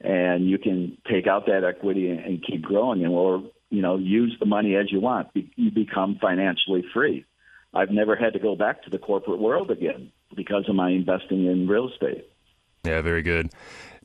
and 0.00 0.50
you 0.50 0.58
can 0.58 0.98
take 1.08 1.28
out 1.28 1.46
that 1.46 1.62
equity 1.62 2.10
and, 2.10 2.18
and 2.18 2.44
keep 2.44 2.62
growing, 2.62 3.04
and 3.04 3.12
or 3.12 3.44
you 3.70 3.82
know, 3.82 3.96
use 3.96 4.36
the 4.40 4.46
money 4.46 4.74
as 4.74 4.90
you 4.90 5.00
want. 5.00 5.32
Be, 5.32 5.52
you 5.54 5.70
become 5.70 6.18
financially 6.20 6.84
free. 6.92 7.24
I've 7.72 7.90
never 7.90 8.16
had 8.16 8.32
to 8.32 8.38
go 8.38 8.56
back 8.56 8.82
to 8.84 8.90
the 8.90 8.98
corporate 8.98 9.38
world 9.38 9.70
again 9.70 10.10
because 10.34 10.68
of 10.68 10.74
my 10.74 10.90
investing 10.90 11.46
in 11.46 11.68
real 11.68 11.90
estate. 11.90 12.28
Yeah, 12.84 13.02
very 13.02 13.22
good. 13.22 13.50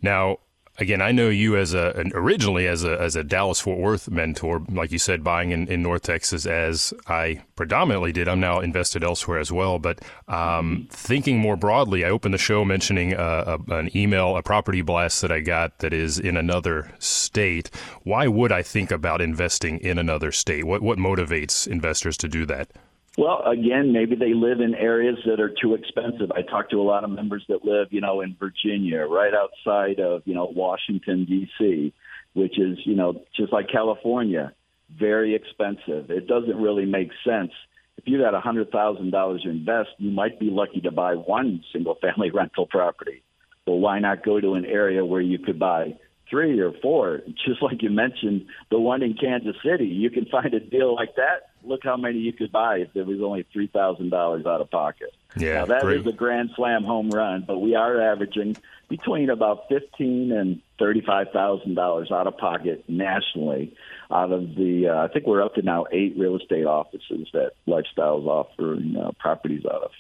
Now, 0.01 0.39
again, 0.77 1.01
I 1.01 1.11
know 1.11 1.29
you 1.29 1.57
as 1.57 1.73
a 1.73 2.09
originally 2.13 2.67
as 2.67 2.83
a 2.83 2.99
as 2.99 3.15
a 3.15 3.23
Dallas 3.23 3.59
Fort 3.59 3.79
Worth 3.79 4.09
mentor, 4.09 4.63
like 4.69 4.91
you 4.91 4.99
said, 4.99 5.23
buying 5.23 5.51
in, 5.51 5.67
in 5.67 5.81
North 5.81 6.03
Texas 6.03 6.45
as 6.45 6.93
I 7.07 7.43
predominantly 7.55 8.11
did. 8.11 8.27
I'm 8.27 8.39
now 8.39 8.59
invested 8.59 9.03
elsewhere 9.03 9.39
as 9.39 9.51
well. 9.51 9.79
But 9.79 9.99
um, 10.27 10.87
thinking 10.89 11.37
more 11.39 11.55
broadly, 11.55 12.03
I 12.05 12.09
opened 12.09 12.33
the 12.33 12.39
show 12.39 12.65
mentioning 12.65 13.13
uh, 13.13 13.57
a, 13.67 13.73
an 13.73 13.95
email, 13.95 14.37
a 14.37 14.43
property 14.43 14.81
blast 14.81 15.21
that 15.21 15.31
I 15.31 15.39
got 15.41 15.79
that 15.79 15.93
is 15.93 16.19
in 16.19 16.37
another 16.37 16.91
state. 16.99 17.69
Why 18.03 18.27
would 18.27 18.51
I 18.51 18.61
think 18.61 18.91
about 18.91 19.21
investing 19.21 19.79
in 19.79 19.97
another 19.97 20.31
state? 20.31 20.63
What 20.63 20.81
what 20.81 20.97
motivates 20.97 21.67
investors 21.67 22.17
to 22.17 22.27
do 22.27 22.45
that? 22.47 22.69
Well, 23.17 23.43
again, 23.45 23.91
maybe 23.91 24.15
they 24.15 24.33
live 24.33 24.61
in 24.61 24.73
areas 24.73 25.17
that 25.25 25.41
are 25.41 25.53
too 25.61 25.73
expensive. 25.73 26.31
I 26.31 26.43
talk 26.43 26.69
to 26.69 26.77
a 26.77 26.83
lot 26.83 27.03
of 27.03 27.09
members 27.09 27.43
that 27.49 27.65
live, 27.65 27.87
you 27.91 27.99
know, 27.99 28.21
in 28.21 28.37
Virginia, 28.39 29.05
right 29.05 29.33
outside 29.33 29.99
of, 29.99 30.21
you 30.25 30.33
know, 30.33 30.45
Washington 30.45 31.25
D.C., 31.25 31.93
which 32.33 32.57
is, 32.57 32.77
you 32.85 32.95
know, 32.95 33.21
just 33.35 33.51
like 33.51 33.67
California, 33.69 34.53
very 34.97 35.35
expensive. 35.35 36.09
It 36.09 36.27
doesn't 36.27 36.55
really 36.55 36.85
make 36.85 37.09
sense. 37.25 37.51
If 37.97 38.05
you 38.07 38.17
got 38.17 38.33
a 38.33 38.39
hundred 38.39 38.71
thousand 38.71 39.11
dollars 39.11 39.41
to 39.41 39.49
invest, 39.49 39.89
you 39.97 40.11
might 40.11 40.39
be 40.39 40.49
lucky 40.49 40.79
to 40.81 40.91
buy 40.91 41.15
one 41.15 41.63
single 41.73 41.95
family 41.95 42.31
rental 42.33 42.65
property. 42.65 43.23
Well, 43.67 43.79
why 43.79 43.99
not 43.99 44.23
go 44.23 44.39
to 44.39 44.53
an 44.53 44.65
area 44.65 45.05
where 45.05 45.21
you 45.21 45.37
could 45.37 45.59
buy 45.59 45.97
three 46.29 46.61
or 46.61 46.71
four? 46.81 47.19
Just 47.45 47.61
like 47.61 47.81
you 47.83 47.89
mentioned, 47.89 48.47
the 48.71 48.79
one 48.79 49.03
in 49.03 49.15
Kansas 49.15 49.55
City, 49.63 49.85
you 49.85 50.09
can 50.09 50.25
find 50.27 50.53
a 50.53 50.61
deal 50.61 50.95
like 50.95 51.15
that 51.17 51.50
look 51.63 51.81
how 51.83 51.97
many 51.97 52.19
you 52.19 52.33
could 52.33 52.51
buy 52.51 52.77
if 52.77 52.93
there 52.93 53.05
was 53.05 53.21
only 53.21 53.45
three 53.51 53.67
thousand 53.67 54.09
dollars 54.09 54.45
out 54.45 54.61
of 54.61 54.69
pocket. 54.69 55.13
Yeah, 55.37 55.59
now 55.59 55.65
that 55.65 55.81
great. 55.83 56.01
is 56.01 56.07
a 56.07 56.11
grand 56.11 56.51
slam 56.55 56.83
home 56.83 57.09
run, 57.09 57.43
but 57.47 57.59
we 57.59 57.75
are 57.75 58.01
averaging 58.01 58.57
between 58.89 59.29
about 59.29 59.67
fifteen 59.69 60.31
and 60.31 60.61
thirty-five 60.77 61.27
thousand 61.33 61.75
dollars 61.75 62.11
out 62.11 62.27
of 62.27 62.37
pocket 62.37 62.83
nationally. 62.87 63.75
Out 64.11 64.33
of 64.33 64.55
the, 64.55 64.89
uh, 64.89 65.05
I 65.05 65.07
think 65.07 65.25
we're 65.25 65.41
up 65.41 65.55
to 65.55 65.61
now 65.61 65.85
eight 65.93 66.15
real 66.17 66.35
estate 66.35 66.65
offices 66.65 67.29
that 67.31 67.51
Lifestyles 67.65 68.25
offering 68.25 68.97
uh, 68.97 69.11
properties 69.17 69.63
out 69.65 69.83
of. 69.83 69.91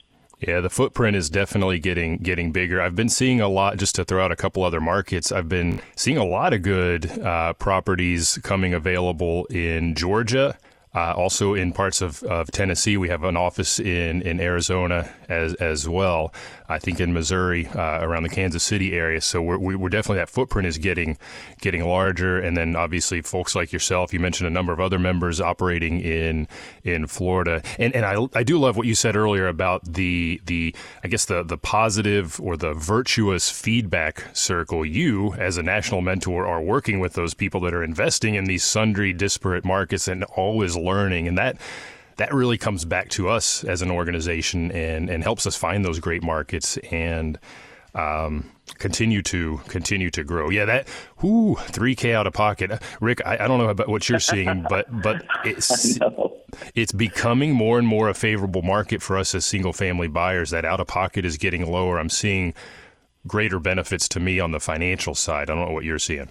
Yeah, 0.45 0.59
the 0.59 0.69
footprint 0.69 1.15
is 1.15 1.29
definitely 1.29 1.79
getting 1.79 2.17
getting 2.17 2.51
bigger. 2.51 2.81
I've 2.81 2.95
been 2.95 3.09
seeing 3.09 3.39
a 3.39 3.47
lot. 3.47 3.77
Just 3.77 3.95
to 3.95 4.03
throw 4.03 4.25
out 4.25 4.31
a 4.31 4.35
couple 4.35 4.63
other 4.63 4.81
markets, 4.81 5.31
I've 5.31 5.47
been 5.47 5.81
seeing 5.95 6.17
a 6.17 6.25
lot 6.25 6.51
of 6.51 6.63
good 6.63 7.19
uh, 7.19 7.53
properties 7.53 8.37
coming 8.43 8.73
available 8.73 9.45
in 9.45 9.95
Georgia 9.95 10.57
uh, 10.93 11.13
also, 11.15 11.53
in 11.53 11.71
parts 11.71 12.01
of, 12.01 12.21
of 12.23 12.51
Tennessee, 12.51 12.97
we 12.97 13.07
have 13.07 13.23
an 13.23 13.37
office 13.37 13.79
in, 13.79 14.21
in 14.23 14.41
Arizona 14.41 15.09
as 15.29 15.53
as 15.55 15.87
well. 15.87 16.33
I 16.67 16.79
think 16.79 17.01
in 17.01 17.11
Missouri, 17.11 17.67
uh, 17.67 17.99
around 18.01 18.23
the 18.23 18.29
Kansas 18.29 18.63
City 18.63 18.93
area. 18.93 19.19
So 19.19 19.41
we're, 19.41 19.57
we're 19.57 19.89
definitely 19.89 20.17
that 20.17 20.29
footprint 20.29 20.67
is 20.67 20.77
getting 20.77 21.17
getting 21.59 21.83
larger. 21.83 22.39
And 22.39 22.55
then 22.55 22.75
obviously, 22.75 23.21
folks 23.21 23.55
like 23.55 23.73
yourself, 23.73 24.13
you 24.13 24.19
mentioned 24.19 24.47
a 24.47 24.51
number 24.51 24.71
of 24.71 24.79
other 24.79 24.97
members 24.97 25.41
operating 25.41 25.99
in 25.99 26.47
in 26.83 27.07
Florida. 27.07 27.61
And 27.77 27.93
and 27.95 28.05
I, 28.05 28.27
I 28.33 28.43
do 28.43 28.57
love 28.57 28.77
what 28.77 28.87
you 28.87 28.95
said 28.95 29.15
earlier 29.15 29.47
about 29.47 29.93
the 29.93 30.41
the 30.45 30.75
I 31.03 31.07
guess 31.07 31.25
the 31.25 31.43
the 31.43 31.57
positive 31.57 32.39
or 32.41 32.55
the 32.57 32.73
virtuous 32.73 33.49
feedback 33.49 34.25
circle. 34.33 34.85
You 34.85 35.33
as 35.33 35.57
a 35.57 35.63
national 35.63 36.01
mentor 36.01 36.45
are 36.47 36.61
working 36.61 36.99
with 36.99 37.13
those 37.13 37.33
people 37.33 37.59
that 37.61 37.73
are 37.73 37.83
investing 37.83 38.35
in 38.35 38.45
these 38.45 38.63
sundry 38.63 39.13
disparate 39.13 39.65
markets 39.65 40.07
and 40.07 40.23
always 40.23 40.75
learning, 40.83 41.27
and 41.27 41.37
that 41.37 41.57
that 42.17 42.33
really 42.33 42.57
comes 42.57 42.85
back 42.85 43.09
to 43.09 43.29
us 43.29 43.63
as 43.63 43.81
an 43.81 43.91
organization 43.91 44.71
and 44.71 45.09
and 45.09 45.23
helps 45.23 45.45
us 45.47 45.55
find 45.55 45.83
those 45.83 45.99
great 45.99 46.23
markets 46.23 46.77
and 46.91 47.39
um, 47.93 48.49
continue 48.77 49.21
to 49.21 49.59
continue 49.67 50.09
to 50.11 50.23
grow. 50.23 50.49
Yeah, 50.49 50.65
that 50.65 50.87
whoo, 51.21 51.55
three 51.55 51.95
K 51.95 52.13
out 52.13 52.27
of 52.27 52.33
pocket. 52.33 52.71
Rick, 53.01 53.21
I, 53.25 53.43
I, 53.43 53.47
don't 53.47 53.57
know 53.57 53.69
about 53.69 53.89
what 53.89 54.07
you're 54.07 54.19
seeing, 54.19 54.65
but 54.69 54.85
but 55.01 55.25
it's 55.43 55.99
it's 56.73 56.91
becoming 56.91 57.53
more 57.53 57.77
and 57.79 57.87
more 57.87 58.09
a 58.09 58.13
favorable 58.13 58.61
market 58.61 59.01
for 59.01 59.17
us 59.17 59.35
as 59.35 59.45
single 59.45 59.73
family 59.73 60.07
buyers. 60.07 60.51
That 60.51 60.65
out 60.65 60.79
of 60.79 60.87
pocket 60.87 61.25
is 61.25 61.37
getting 61.37 61.69
lower. 61.69 61.99
I'm 61.99 62.09
seeing 62.09 62.53
greater 63.27 63.59
benefits 63.59 64.07
to 64.09 64.19
me 64.19 64.39
on 64.39 64.51
the 64.51 64.59
financial 64.59 65.15
side. 65.15 65.49
I 65.49 65.55
don't 65.55 65.67
know 65.67 65.73
what 65.73 65.83
you're 65.83 65.99
seeing. 65.99 66.29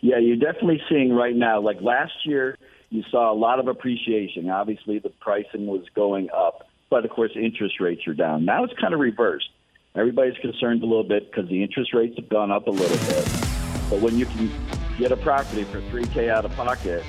Yeah, 0.00 0.18
you're 0.18 0.36
definitely 0.36 0.80
seeing 0.88 1.12
right 1.12 1.34
now. 1.34 1.60
Like 1.60 1.80
last 1.80 2.24
year, 2.24 2.56
you 2.90 3.02
saw 3.10 3.32
a 3.32 3.34
lot 3.34 3.58
of 3.60 3.68
appreciation. 3.68 4.48
Obviously, 4.48 4.98
the 4.98 5.10
pricing 5.20 5.66
was 5.66 5.84
going 5.94 6.28
up, 6.34 6.68
but 6.90 7.04
of 7.04 7.10
course, 7.10 7.32
interest 7.34 7.80
rates 7.80 8.06
are 8.06 8.14
down. 8.14 8.44
Now 8.44 8.64
it's 8.64 8.74
kind 8.80 8.94
of 8.94 9.00
reversed. 9.00 9.50
Everybody's 9.94 10.38
concerned 10.38 10.82
a 10.82 10.86
little 10.86 11.04
bit 11.04 11.30
because 11.30 11.48
the 11.48 11.62
interest 11.62 11.92
rates 11.92 12.16
have 12.16 12.28
gone 12.28 12.50
up 12.50 12.66
a 12.66 12.70
little 12.70 12.96
bit. 13.08 13.24
But 13.90 14.00
when 14.00 14.16
you 14.18 14.26
can 14.26 14.50
get 14.98 15.12
a 15.12 15.16
property 15.16 15.64
for 15.64 15.80
3K 15.80 16.28
out 16.28 16.44
of 16.44 16.52
pocket, 16.52 17.04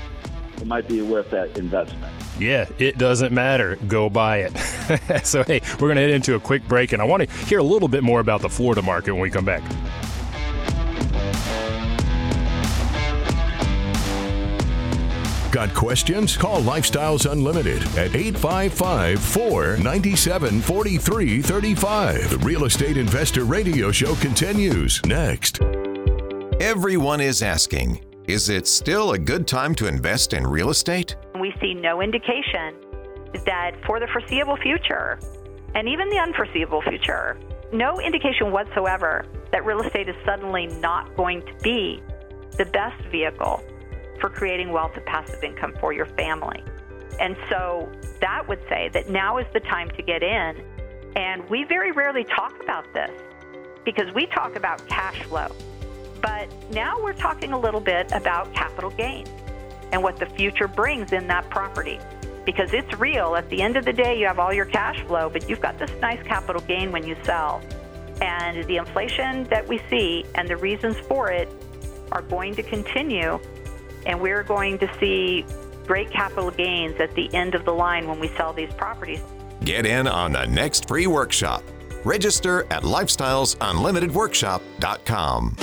it 0.58 0.68
might 0.68 0.88
be 0.88 1.02
worth 1.02 1.30
that 1.32 1.58
investment. 1.58 2.14
Yeah, 2.40 2.68
it 2.78 2.98
doesn't 2.98 3.34
matter. 3.34 3.78
Go 3.88 4.10
buy 4.10 4.50
it. 4.50 5.24
so, 5.26 5.44
hey, 5.44 5.62
we're 5.74 5.88
going 5.88 5.96
to 5.96 6.02
head 6.02 6.12
into 6.12 6.36
a 6.36 6.40
quick 6.40 6.68
break, 6.68 6.94
and 6.94 7.02
I 7.02 7.06
want 7.06 7.28
to 7.28 7.36
hear 7.46 7.60
a 7.60 7.64
little 7.64 7.88
bit 7.88 8.04
more 8.04 8.22
about 8.22 8.42
the 8.42 8.50
Florida 8.50 8.82
market 8.82 9.12
when 9.12 9.22
we 9.22 9.30
come 9.30 9.46
back. 9.46 9.62
Got 15.52 15.74
questions? 15.74 16.38
Call 16.38 16.62
Lifestyles 16.62 17.30
Unlimited 17.30 17.82
at 17.98 18.16
855 18.16 19.20
497 19.20 20.62
4335. 20.62 22.30
The 22.30 22.38
Real 22.38 22.66
Estate 22.66 22.98
Investor 22.98 23.46
Radio 23.46 23.92
Show 23.92 24.14
continues 24.16 25.04
next. 25.06 25.60
Everyone 26.60 27.20
is 27.20 27.42
asking 27.42 28.00
Is 28.28 28.50
it 28.50 28.68
still 28.68 29.14
a 29.14 29.18
good 29.18 29.48
time 29.48 29.74
to 29.76 29.88
invest 29.88 30.34
in 30.34 30.46
real 30.46 30.70
estate? 30.70 31.16
We 31.40 31.52
see 31.60 31.74
no 31.74 32.04
indication 32.04 32.76
that 33.46 33.72
for 33.88 34.00
the 34.00 34.08
foreseeable 34.14 34.58
future, 34.58 35.20
and 35.74 35.90
even 35.90 36.10
the 36.10 36.20
unforeseeable 36.20 36.84
future, 36.84 37.40
no 37.74 38.00
indication 38.00 38.52
whatsoever 38.52 39.26
that 39.52 39.66
real 39.66 39.82
estate 39.82 40.10
is 40.10 40.16
suddenly 40.28 40.68
not 40.68 41.16
going 41.16 41.42
to 41.42 41.54
be 41.64 42.04
the 42.58 42.66
best 42.66 43.04
vehicle 43.10 43.64
for 44.20 44.30
creating 44.30 44.72
wealth 44.72 44.92
and 44.96 45.06
passive 45.06 45.44
income 45.44 45.74
for 45.80 45.94
your 45.94 46.06
family. 46.06 46.64
And 47.20 47.36
so 47.50 47.92
that 48.22 48.48
would 48.48 48.62
say 48.70 48.90
that 48.94 49.10
now 49.10 49.38
is 49.38 49.48
the 49.54 49.60
time 49.60 49.90
to 49.92 50.02
get 50.02 50.24
in. 50.24 50.64
And 51.16 51.48
we 51.50 51.64
very 51.64 51.92
rarely 51.92 52.24
talk 52.24 52.62
about 52.64 52.92
this 52.94 53.12
because 53.84 54.14
we 54.14 54.26
talk 54.28 54.56
about 54.56 54.86
cash 54.88 55.22
flow. 55.24 55.48
But 56.22 56.48
now 56.72 57.02
we're 57.02 57.14
talking 57.14 57.54
a 57.54 57.60
little 57.60 57.80
bit 57.80 58.12
about 58.12 58.54
capital 58.54 58.90
gains 58.92 59.30
and 59.92 60.04
what 60.04 60.18
the 60.18 60.26
future 60.28 60.68
brings 60.68 61.12
in 61.12 61.28
that 61.28 61.50
property. 61.50 62.00
Because 62.46 62.74
it's 62.74 62.94
real. 63.00 63.36
At 63.36 63.50
the 63.50 63.62
end 63.62 63.78
of 63.78 63.86
the 63.86 63.94
day, 63.94 64.20
you 64.20 64.26
have 64.28 64.40
all 64.40 64.54
your 64.54 64.66
cash 64.66 65.02
flow, 65.06 65.30
but 65.30 65.50
you've 65.50 65.62
got 65.62 65.78
this 65.78 65.92
nice 66.02 66.22
capital 66.24 66.62
gain 66.62 66.92
when 66.92 67.06
you 67.06 67.16
sell. 67.24 67.62
And 68.22 68.66
the 68.66 68.78
inflation 68.78 69.46
that 69.46 69.68
we 69.68 69.82
see 69.90 70.26
and 70.36 70.48
the 70.48 70.58
reasons 70.58 70.98
for 71.08 71.32
it 71.32 71.50
are 72.12 72.22
going 72.24 72.56
to 72.56 72.64
continue 72.64 73.40
and 74.06 74.22
we're 74.22 74.44
going 74.44 74.78
to 74.80 74.90
see 75.00 75.46
great 75.86 76.12
capital 76.12 76.52
gains 76.52 77.00
at 77.00 77.16
the 77.16 77.34
end 77.34 77.56
of 77.56 77.64
the 77.66 77.74
line 77.74 78.08
when 78.08 78.20
we 78.20 78.28
sell 78.30 78.54
these 78.54 78.72
properties. 78.74 79.22
Get 79.64 79.86
in 79.86 80.08
on 80.08 80.32
the 80.34 80.46
next 80.46 80.88
free 80.88 81.08
workshop. 81.08 81.64
Register 82.06 82.66
at 82.72 82.84
lifestylesunlimitedworkshop.com. 82.84 85.56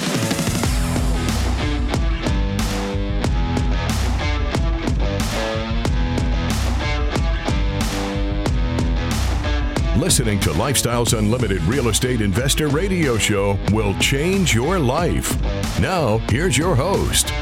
Listening 9.97 10.38
to 10.40 10.50
Lifestyles 10.50 11.19
Unlimited 11.19 11.62
Real 11.62 11.88
Estate 11.88 12.21
Investor 12.21 12.69
Radio 12.69 13.16
Show 13.16 13.59
will 13.73 13.99
change 13.99 14.55
your 14.55 14.78
life. 14.78 15.40
Now, 15.81 16.19
here's 16.28 16.57
your 16.57 16.76
host, 16.76 17.33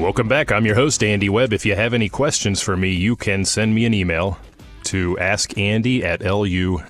Welcome 0.00 0.26
back. 0.26 0.50
I'm 0.50 0.66
your 0.66 0.74
host, 0.74 1.04
Andy 1.04 1.28
Webb. 1.28 1.52
If 1.52 1.64
you 1.64 1.76
have 1.76 1.94
any 1.94 2.08
questions 2.08 2.60
for 2.60 2.76
me, 2.76 2.90
you 2.90 3.14
can 3.14 3.44
send 3.44 3.74
me 3.74 3.84
an 3.84 3.94
email 3.94 4.36
to 4.84 5.16
askandy 5.20 6.02
at 6.02 6.20
luinc.com. 6.20 6.80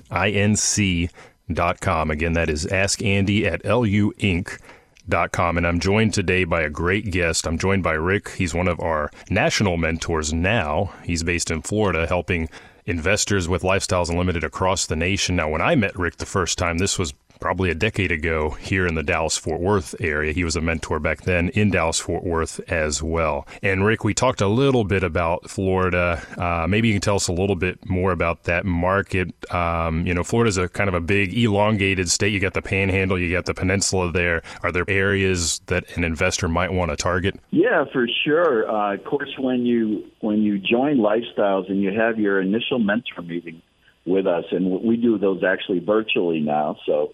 Again, 2.11 2.33
that 2.33 2.49
is 2.49 2.65
askandy 2.65 3.45
at 3.45 3.61
luinc.com. 3.63 5.57
And 5.57 5.67
I'm 5.67 5.79
joined 5.79 6.13
today 6.13 6.43
by 6.43 6.61
a 6.61 6.69
great 6.69 7.11
guest. 7.11 7.45
I'm 7.45 7.59
joined 7.59 7.83
by 7.83 7.93
Rick. 7.93 8.29
He's 8.29 8.55
one 8.55 8.67
of 8.67 8.79
our 8.79 9.11
national 9.29 9.77
mentors 9.77 10.33
now. 10.33 10.91
He's 11.03 11.21
based 11.23 11.51
in 11.51 11.61
Florida, 11.61 12.07
helping 12.07 12.49
investors 12.85 13.47
with 13.47 13.61
Lifestyles 13.61 14.09
Unlimited 14.09 14.43
across 14.43 14.85
the 14.87 14.95
nation. 14.95 15.35
Now, 15.35 15.49
when 15.49 15.61
I 15.61 15.75
met 15.75 15.97
Rick 15.97 16.17
the 16.17 16.25
first 16.25 16.57
time, 16.57 16.79
this 16.79 16.97
was 16.97 17.13
probably 17.43 17.69
a 17.69 17.75
decade 17.75 18.09
ago 18.09 18.51
here 18.51 18.87
in 18.87 18.95
the 18.95 19.03
Dallas 19.03 19.37
Fort 19.37 19.59
Worth 19.59 19.95
area. 19.99 20.31
He 20.31 20.45
was 20.45 20.55
a 20.55 20.61
mentor 20.61 20.97
back 20.97 21.23
then 21.23 21.49
in 21.49 21.71
Dallas 21.71 21.99
Fort 21.99 22.23
Worth 22.23 22.61
as 22.71 23.03
well. 23.03 23.45
And 23.61 23.85
Rick, 23.85 24.05
we 24.05 24.13
talked 24.13 24.39
a 24.39 24.47
little 24.47 24.85
bit 24.85 25.03
about 25.03 25.49
Florida. 25.49 26.25
Uh, 26.37 26.67
maybe 26.69 26.87
you 26.87 26.93
can 26.93 27.01
tell 27.01 27.17
us 27.17 27.27
a 27.27 27.33
little 27.33 27.57
bit 27.57 27.85
more 27.85 28.13
about 28.13 28.45
that 28.45 28.65
market. 28.65 29.33
Um, 29.53 30.07
you 30.07 30.13
know, 30.13 30.23
Florida's 30.23 30.55
a 30.57 30.69
kind 30.69 30.87
of 30.87 30.93
a 30.93 31.01
big, 31.01 31.37
elongated 31.37 32.09
state. 32.09 32.31
You 32.31 32.39
got 32.39 32.53
the 32.53 32.61
Panhandle, 32.61 33.19
you 33.19 33.29
got 33.29 33.45
the 33.45 33.53
peninsula 33.53 34.13
there. 34.13 34.41
Are 34.61 34.71
there 34.71 34.85
areas 34.87 35.59
that 35.65 35.83
an 35.97 36.05
investor 36.05 36.47
might 36.47 36.71
want 36.71 36.91
to 36.91 36.95
target? 36.95 37.37
Yeah, 37.51 37.83
for 37.91 38.07
sure. 38.23 38.71
Uh, 38.71 38.93
of 38.93 39.03
course, 39.03 39.35
when 39.37 39.65
you 39.65 40.05
when 40.21 40.43
you 40.43 40.59
join 40.59 40.99
Lifestyles 40.99 41.69
and 41.69 41.81
you 41.81 41.91
have 41.91 42.17
your 42.17 42.39
initial 42.39 42.79
mentor 42.79 43.21
meeting 43.21 43.61
with 44.05 44.27
us, 44.27 44.45
and 44.51 44.81
we 44.81 44.95
do 44.95 45.17
those 45.17 45.43
actually 45.43 45.79
virtually 45.79 46.39
now, 46.39 46.77
so 46.85 47.11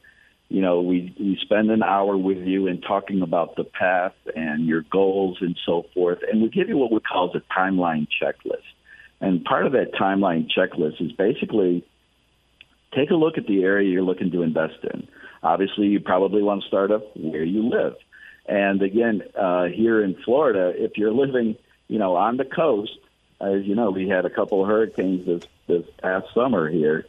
you 0.49 0.61
know, 0.61 0.81
we, 0.81 1.13
we 1.19 1.37
spend 1.41 1.69
an 1.69 1.83
hour 1.83 2.17
with 2.17 2.39
you 2.39 2.65
in 2.67 2.81
talking 2.81 3.21
about 3.21 3.55
the 3.55 3.63
path 3.63 4.15
and 4.35 4.65
your 4.65 4.81
goals 4.81 5.37
and 5.41 5.55
so 5.63 5.85
forth. 5.93 6.19
And 6.29 6.41
we 6.41 6.49
give 6.49 6.69
you 6.69 6.77
what 6.77 6.91
we 6.91 6.99
call 6.99 7.31
the 7.31 7.43
timeline 7.55 8.07
checklist. 8.21 8.63
And 9.21 9.45
part 9.45 9.67
of 9.67 9.73
that 9.73 9.93
timeline 9.93 10.49
checklist 10.49 11.01
is 11.01 11.11
basically 11.11 11.85
take 12.95 13.11
a 13.11 13.15
look 13.15 13.37
at 13.37 13.45
the 13.45 13.63
area 13.63 13.91
you're 13.91 14.01
looking 14.01 14.31
to 14.31 14.41
invest 14.41 14.83
in. 14.91 15.07
Obviously, 15.43 15.87
you 15.87 15.99
probably 15.99 16.41
want 16.41 16.63
to 16.63 16.67
start 16.67 16.91
up 16.91 17.15
where 17.15 17.43
you 17.43 17.69
live. 17.69 17.95
And 18.47 18.81
again, 18.81 19.21
uh, 19.39 19.65
here 19.65 20.03
in 20.03 20.15
Florida, 20.25 20.73
if 20.75 20.97
you're 20.97 21.13
living, 21.13 21.57
you 21.87 21.99
know, 21.99 22.15
on 22.15 22.37
the 22.37 22.45
coast, 22.45 22.97
as 23.39 23.65
you 23.65 23.75
know, 23.75 23.91
we 23.91 24.09
had 24.09 24.25
a 24.25 24.29
couple 24.31 24.63
of 24.63 24.67
hurricanes 24.67 25.27
this, 25.27 25.43
this 25.67 25.85
past 26.01 26.25
summer 26.33 26.67
here, 26.67 27.05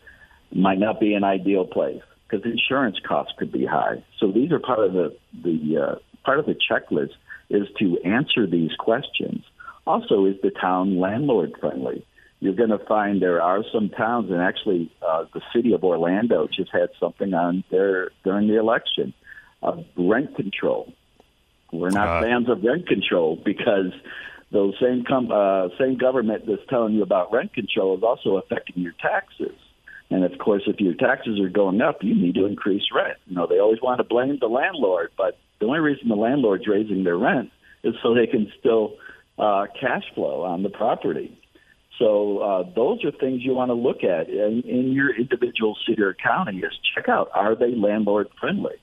might 0.52 0.78
not 0.78 1.00
be 1.00 1.14
an 1.14 1.24
ideal 1.24 1.64
place 1.64 2.02
because 2.30 2.44
insurance 2.44 2.98
costs 3.06 3.32
could 3.38 3.52
be 3.52 3.64
high. 3.64 4.02
So 4.18 4.30
these 4.30 4.52
are 4.52 4.58
part 4.58 4.80
of 4.80 4.92
the 4.92 5.16
the 5.42 5.76
uh, 5.76 5.94
part 6.24 6.38
of 6.38 6.46
the 6.46 6.54
checklist 6.54 7.14
is 7.48 7.66
to 7.78 7.98
answer 8.04 8.46
these 8.46 8.70
questions. 8.78 9.44
Also, 9.86 10.26
is 10.26 10.36
the 10.42 10.50
town 10.50 11.00
landlord 11.00 11.52
friendly? 11.60 12.06
You're 12.38 12.54
going 12.54 12.70
to 12.70 12.78
find 12.78 13.20
there 13.20 13.42
are 13.42 13.62
some 13.72 13.90
towns, 13.90 14.30
and 14.30 14.40
actually, 14.40 14.90
uh, 15.06 15.24
the 15.34 15.42
city 15.54 15.72
of 15.74 15.84
Orlando 15.84 16.46
just 16.46 16.70
had 16.72 16.88
something 16.98 17.34
on 17.34 17.64
there 17.70 18.10
during 18.24 18.48
the 18.48 18.58
election 18.58 19.12
of 19.62 19.84
rent 19.96 20.36
control. 20.36 20.92
We're 21.72 21.90
not 21.90 22.08
uh, 22.08 22.22
fans 22.22 22.48
of 22.48 22.62
rent 22.62 22.86
control 22.86 23.38
because 23.44 23.92
those 24.50 24.74
same 24.80 25.04
com- 25.06 25.30
uh, 25.30 25.68
same 25.78 25.98
government 25.98 26.44
that's 26.46 26.66
telling 26.68 26.94
you 26.94 27.02
about 27.02 27.32
rent 27.32 27.52
control 27.52 27.96
is 27.96 28.02
also 28.02 28.36
affecting 28.36 28.82
your 28.82 28.94
taxes. 29.00 29.56
And 30.10 30.24
of 30.24 30.38
course, 30.38 30.62
if 30.66 30.80
your 30.80 30.94
taxes 30.94 31.38
are 31.40 31.48
going 31.48 31.80
up, 31.80 31.98
you 32.02 32.14
need 32.14 32.34
to 32.34 32.46
increase 32.46 32.82
rent. 32.94 33.16
You 33.26 33.36
know, 33.36 33.46
they 33.46 33.60
always 33.60 33.80
want 33.80 33.98
to 33.98 34.04
blame 34.04 34.38
the 34.40 34.48
landlord, 34.48 35.10
but 35.16 35.38
the 35.60 35.66
only 35.66 35.78
reason 35.78 36.08
the 36.08 36.16
landlord's 36.16 36.66
raising 36.66 37.04
their 37.04 37.16
rent 37.16 37.50
is 37.84 37.94
so 38.02 38.14
they 38.14 38.26
can 38.26 38.50
still 38.58 38.96
uh, 39.38 39.66
cash 39.80 40.02
flow 40.14 40.42
on 40.42 40.62
the 40.62 40.68
property. 40.68 41.38
So 41.98 42.38
uh, 42.38 42.62
those 42.74 43.04
are 43.04 43.12
things 43.12 43.42
you 43.44 43.54
want 43.54 43.68
to 43.68 43.74
look 43.74 44.02
at 44.02 44.28
in, 44.28 44.62
in 44.66 44.92
your 44.92 45.14
individual 45.14 45.76
city 45.86 46.02
or 46.02 46.14
county. 46.14 46.58
Is 46.58 46.72
check 46.94 47.08
out 47.08 47.30
are 47.34 47.54
they 47.54 47.74
landlord 47.74 48.28
friendly. 48.40 48.76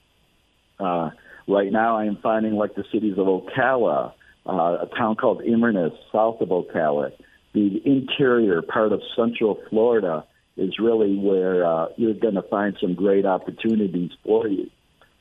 Uh, 0.79 1.09
right 1.47 1.71
now, 1.71 1.97
I 1.97 2.05
am 2.05 2.19
finding 2.21 2.53
like 2.53 2.75
the 2.75 2.83
cities 2.91 3.17
of 3.17 3.25
Ocala, 3.25 4.13
uh, 4.45 4.51
a 4.51 4.89
town 4.95 5.15
called 5.15 5.41
Inverness, 5.41 5.93
south 6.11 6.41
of 6.41 6.49
Ocala, 6.49 7.11
the 7.53 7.81
interior 7.85 8.61
part 8.61 8.93
of 8.93 9.01
Central 9.15 9.59
Florida 9.69 10.23
is 10.57 10.79
really 10.79 11.15
where 11.17 11.65
uh, 11.65 11.87
you're 11.97 12.13
going 12.13 12.35
to 12.35 12.41
find 12.41 12.75
some 12.81 12.95
great 12.95 13.25
opportunities 13.25 14.11
for 14.23 14.47
you. 14.47 14.69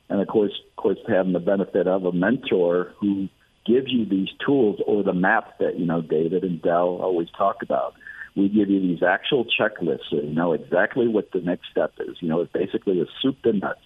And 0.09 0.21
of 0.21 0.29
course, 0.29 0.53
of 0.71 0.77
course, 0.77 0.99
having 1.09 1.33
the 1.33 1.41
benefit 1.41 1.87
of 1.87 2.05
a 2.05 2.13
mentor 2.13 2.95
who 3.01 3.29
gives 3.67 3.91
you 3.91 4.07
these 4.07 4.29
tools 4.45 4.81
or 4.87 5.03
the 5.03 5.13
map 5.13 5.59
that 5.59 5.79
you 5.79 5.87
know 5.87 6.01
David 6.01 6.45
and 6.45 6.63
Del 6.63 7.01
always 7.03 7.29
talk 7.37 7.63
about. 7.63 7.95
We 8.37 8.49
give 8.49 8.69
you 8.69 8.81
these 8.81 9.03
actual 9.03 9.47
checklists 9.47 10.11
so 10.11 10.17
you 10.17 10.35
know 10.35 10.53
exactly 10.53 11.09
what 11.09 11.33
the 11.33 11.41
next 11.41 11.71
step 11.71 11.95
is. 11.99 12.17
You 12.21 12.29
know, 12.29 12.41
it's 12.43 12.53
basically 12.53 13.01
a 13.01 13.07
soup 13.23 13.43
to 13.43 13.53
nuts 13.53 13.81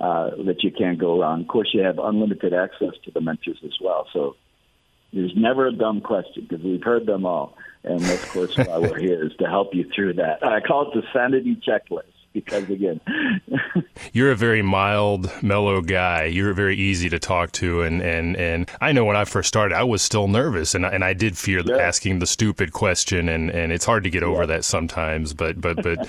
uh, 0.00 0.30
that 0.46 0.62
you 0.62 0.70
can't 0.70 0.98
go 0.98 1.20
wrong. 1.20 1.42
Of 1.42 1.48
course, 1.48 1.70
you 1.72 1.82
have 1.82 1.98
unlimited 1.98 2.52
access 2.54 2.94
to 3.04 3.10
the 3.10 3.20
mentors 3.20 3.58
as 3.64 3.76
well. 3.82 4.06
So 4.12 4.36
there's 5.12 5.32
never 5.36 5.66
a 5.66 5.72
dumb 5.72 6.00
question 6.00 6.46
because 6.48 6.64
we've 6.64 6.82
heard 6.82 7.06
them 7.06 7.24
all. 7.24 7.56
And 7.84 8.04
of 8.04 8.28
course, 8.30 8.56
why 8.56 8.78
we're 8.78 8.98
here 8.98 9.24
is 9.24 9.32
to 9.38 9.46
help 9.46 9.74
you 9.74 9.88
through 9.94 10.14
that. 10.14 10.44
I 10.44 10.60
call 10.60 10.90
it 10.90 10.94
the 10.94 11.02
sanity 11.12 11.56
checklist 11.56 12.12
because 12.32 12.68
again 12.68 13.00
you're 14.12 14.30
a 14.30 14.36
very 14.36 14.60
mild 14.60 15.30
mellow 15.42 15.80
guy 15.80 16.24
you're 16.24 16.52
very 16.52 16.76
easy 16.76 17.08
to 17.08 17.18
talk 17.18 17.50
to 17.52 17.82
and 17.82 18.02
and 18.02 18.36
and 18.36 18.70
i 18.80 18.92
know 18.92 19.04
when 19.04 19.16
i 19.16 19.24
first 19.24 19.48
started 19.48 19.74
i 19.74 19.82
was 19.82 20.02
still 20.02 20.28
nervous 20.28 20.74
and, 20.74 20.84
and 20.84 21.04
i 21.04 21.14
did 21.14 21.36
fear 21.38 21.62
yeah. 21.64 21.76
asking 21.76 22.18
the 22.18 22.26
stupid 22.26 22.72
question 22.72 23.28
and 23.28 23.50
and 23.50 23.72
it's 23.72 23.84
hard 23.84 24.04
to 24.04 24.10
get 24.10 24.22
over 24.22 24.42
yeah. 24.42 24.46
that 24.46 24.64
sometimes 24.64 25.32
but 25.32 25.60
but 25.60 25.82
but 25.82 26.08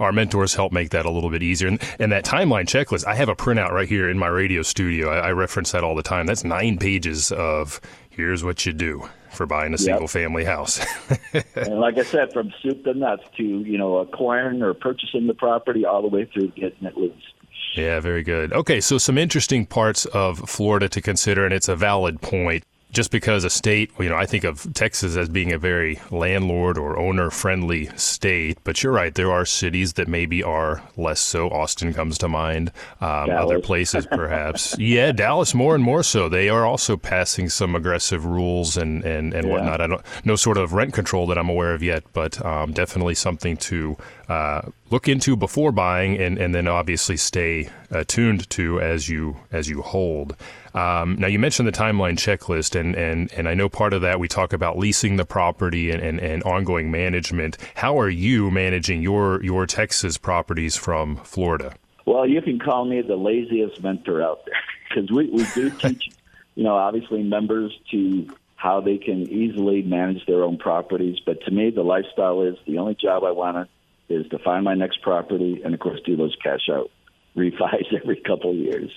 our 0.00 0.12
mentors 0.12 0.54
help 0.54 0.72
make 0.72 0.90
that 0.90 1.04
a 1.04 1.10
little 1.10 1.30
bit 1.30 1.42
easier 1.42 1.68
and, 1.68 1.82
and 1.98 2.12
that 2.12 2.24
timeline 2.24 2.64
checklist 2.64 3.04
i 3.06 3.14
have 3.14 3.28
a 3.28 3.36
printout 3.36 3.72
right 3.72 3.88
here 3.88 4.08
in 4.08 4.16
my 4.18 4.28
radio 4.28 4.62
studio 4.62 5.10
I, 5.10 5.28
I 5.28 5.30
reference 5.32 5.72
that 5.72 5.82
all 5.82 5.96
the 5.96 6.02
time 6.02 6.26
that's 6.26 6.44
nine 6.44 6.78
pages 6.78 7.32
of 7.32 7.80
here's 8.16 8.42
what 8.42 8.64
you 8.64 8.72
do 8.72 9.08
for 9.30 9.46
buying 9.46 9.74
a 9.74 9.78
single 9.78 10.02
yep. 10.02 10.10
family 10.10 10.44
house. 10.44 10.84
and 11.54 11.78
like 11.78 11.98
I 11.98 12.02
said, 12.02 12.32
from 12.32 12.52
soup 12.62 12.84
to 12.84 12.94
nuts 12.94 13.24
to 13.36 13.44
you 13.44 13.78
know 13.78 13.98
acquiring 13.98 14.62
or 14.62 14.74
purchasing 14.74 15.26
the 15.26 15.34
property, 15.34 15.84
all 15.84 16.02
the 16.02 16.08
way 16.08 16.24
through 16.24 16.48
getting 16.48 16.86
it 16.86 16.96
leased. 16.96 17.34
Yeah, 17.74 18.00
very 18.00 18.22
good. 18.22 18.52
Okay, 18.52 18.80
so 18.80 18.96
some 18.96 19.18
interesting 19.18 19.66
parts 19.66 20.06
of 20.06 20.38
Florida 20.48 20.88
to 20.88 21.02
consider, 21.02 21.44
and 21.44 21.52
it's 21.52 21.68
a 21.68 21.76
valid 21.76 22.22
point 22.22 22.64
just 22.96 23.10
because 23.10 23.44
a 23.44 23.50
state, 23.50 23.90
you 24.00 24.08
know, 24.08 24.16
I 24.16 24.24
think 24.24 24.44
of 24.44 24.72
Texas 24.72 25.16
as 25.16 25.28
being 25.28 25.52
a 25.52 25.58
very 25.58 26.00
landlord 26.10 26.78
or 26.78 26.98
owner 26.98 27.28
friendly 27.28 27.90
state, 27.94 28.56
but 28.64 28.82
you're 28.82 28.90
right. 28.90 29.14
There 29.14 29.30
are 29.30 29.44
cities 29.44 29.92
that 29.94 30.08
maybe 30.08 30.42
are 30.42 30.82
less 30.96 31.20
so. 31.20 31.50
Austin 31.50 31.92
comes 31.92 32.16
to 32.16 32.28
mind. 32.28 32.72
Um, 33.02 33.28
other 33.28 33.60
places, 33.60 34.06
perhaps. 34.10 34.78
yeah, 34.78 35.12
Dallas 35.12 35.52
more 35.52 35.74
and 35.74 35.84
more 35.84 36.02
so. 36.02 36.30
They 36.30 36.48
are 36.48 36.64
also 36.64 36.96
passing 36.96 37.50
some 37.50 37.74
aggressive 37.74 38.24
rules 38.24 38.78
and, 38.78 39.04
and, 39.04 39.34
and 39.34 39.46
yeah. 39.46 39.52
whatnot. 39.52 39.82
I 39.82 39.86
don't, 39.88 40.02
no 40.24 40.34
sort 40.34 40.56
of 40.56 40.72
rent 40.72 40.94
control 40.94 41.26
that 41.26 41.36
I'm 41.36 41.50
aware 41.50 41.74
of 41.74 41.82
yet, 41.82 42.04
but 42.14 42.42
um, 42.46 42.72
definitely 42.72 43.14
something 43.14 43.58
to 43.58 43.98
uh, 44.30 44.62
look 44.90 45.08
into 45.08 45.36
before 45.36 45.72
buying 45.72 46.16
and, 46.18 46.38
and 46.38 46.54
then 46.54 46.68
obviously 46.68 47.16
stay 47.16 47.68
attuned 47.90 48.48
to 48.50 48.80
as 48.80 49.08
you 49.08 49.36
as 49.50 49.68
you 49.68 49.82
hold. 49.82 50.36
Um, 50.74 51.16
now, 51.16 51.26
you 51.26 51.38
mentioned 51.38 51.66
the 51.66 51.72
timeline 51.72 52.16
checklist, 52.16 52.78
and, 52.78 52.94
and, 52.94 53.32
and 53.32 53.48
I 53.48 53.54
know 53.54 53.68
part 53.70 53.94
of 53.94 54.02
that 54.02 54.20
we 54.20 54.28
talk 54.28 54.52
about 54.52 54.76
leasing 54.76 55.16
the 55.16 55.24
property 55.24 55.90
and, 55.90 56.02
and, 56.02 56.20
and 56.20 56.42
ongoing 56.42 56.90
management. 56.90 57.56
How 57.76 57.98
are 57.98 58.10
you 58.10 58.50
managing 58.50 59.00
your, 59.00 59.42
your 59.42 59.66
Texas 59.66 60.18
properties 60.18 60.76
from 60.76 61.16
Florida? 61.16 61.74
Well, 62.04 62.28
you 62.28 62.42
can 62.42 62.58
call 62.58 62.84
me 62.84 63.00
the 63.00 63.16
laziest 63.16 63.82
mentor 63.82 64.22
out 64.22 64.44
there 64.44 64.60
because 64.88 65.10
we, 65.10 65.30
we 65.30 65.46
do 65.54 65.70
teach, 65.78 66.10
you 66.54 66.64
know, 66.64 66.76
obviously 66.76 67.22
members 67.22 67.72
to 67.90 68.28
how 68.56 68.80
they 68.82 68.98
can 68.98 69.22
easily 69.30 69.80
manage 69.80 70.26
their 70.26 70.42
own 70.42 70.58
properties. 70.58 71.18
But 71.24 71.42
to 71.44 71.50
me, 71.50 71.70
the 71.70 71.82
lifestyle 71.82 72.42
is 72.42 72.56
the 72.66 72.78
only 72.78 72.96
job 72.96 73.24
I 73.24 73.30
want 73.30 73.56
to 73.56 73.75
is 74.08 74.26
to 74.28 74.38
find 74.38 74.64
my 74.64 74.74
next 74.74 75.02
property 75.02 75.62
and, 75.64 75.74
of 75.74 75.80
course, 75.80 76.00
do 76.04 76.16
those 76.16 76.36
cash 76.42 76.68
out 76.70 76.90
refis 77.36 77.92
every 78.00 78.16
couple 78.26 78.50
of 78.50 78.56
years. 78.56 78.90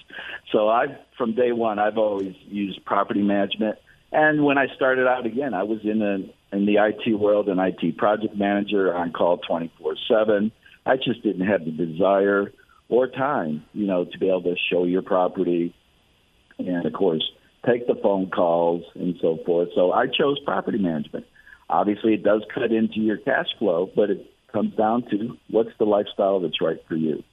So 0.52 0.70
I've 0.70 0.96
from 1.18 1.36
day 1.36 1.52
one 1.52 1.78
I've 1.78 1.98
always 1.98 2.36
used 2.48 2.86
property 2.86 3.22
management. 3.22 3.78
And 4.12 4.46
when 4.46 4.58
I 4.58 4.68
started 4.76 5.08
out 5.08 5.26
again, 5.26 5.54
I 5.54 5.64
was 5.64 5.80
in 5.84 6.02
a, 6.02 6.56
in 6.56 6.66
the 6.66 6.78
IT 6.78 7.14
world, 7.20 7.50
an 7.50 7.60
IT 7.60 7.98
project 7.98 8.36
manager 8.36 8.96
on 8.96 9.12
call 9.12 9.40
24/7. 9.40 10.52
I 10.86 10.96
just 10.96 11.22
didn't 11.22 11.46
have 11.46 11.66
the 11.66 11.72
desire 11.72 12.54
or 12.88 13.08
time, 13.08 13.66
you 13.74 13.86
know, 13.86 14.06
to 14.06 14.18
be 14.18 14.30
able 14.30 14.44
to 14.44 14.56
show 14.72 14.86
your 14.86 15.02
property 15.02 15.76
and 16.58 16.86
of 16.86 16.94
course 16.94 17.24
take 17.66 17.88
the 17.88 17.96
phone 17.96 18.30
calls 18.30 18.84
and 18.96 19.16
so 19.22 19.38
forth. 19.46 19.70
So 19.76 19.92
I 19.92 20.08
chose 20.08 20.40
property 20.46 20.78
management. 20.78 21.26
Obviously, 21.70 22.14
it 22.14 22.24
does 22.24 22.44
cut 22.54 22.72
into 22.72 23.00
your 23.00 23.18
cash 23.18 23.48
flow, 23.60 23.90
but 23.96 24.10
it 24.10 24.26
comes 24.52 24.76
down 24.76 25.04
to 25.10 25.38
what's 25.50 25.72
the 25.78 25.86
lifestyle 25.86 26.40
that's 26.40 26.62
right 26.62 26.84
for 26.88 26.96
you. 26.96 27.24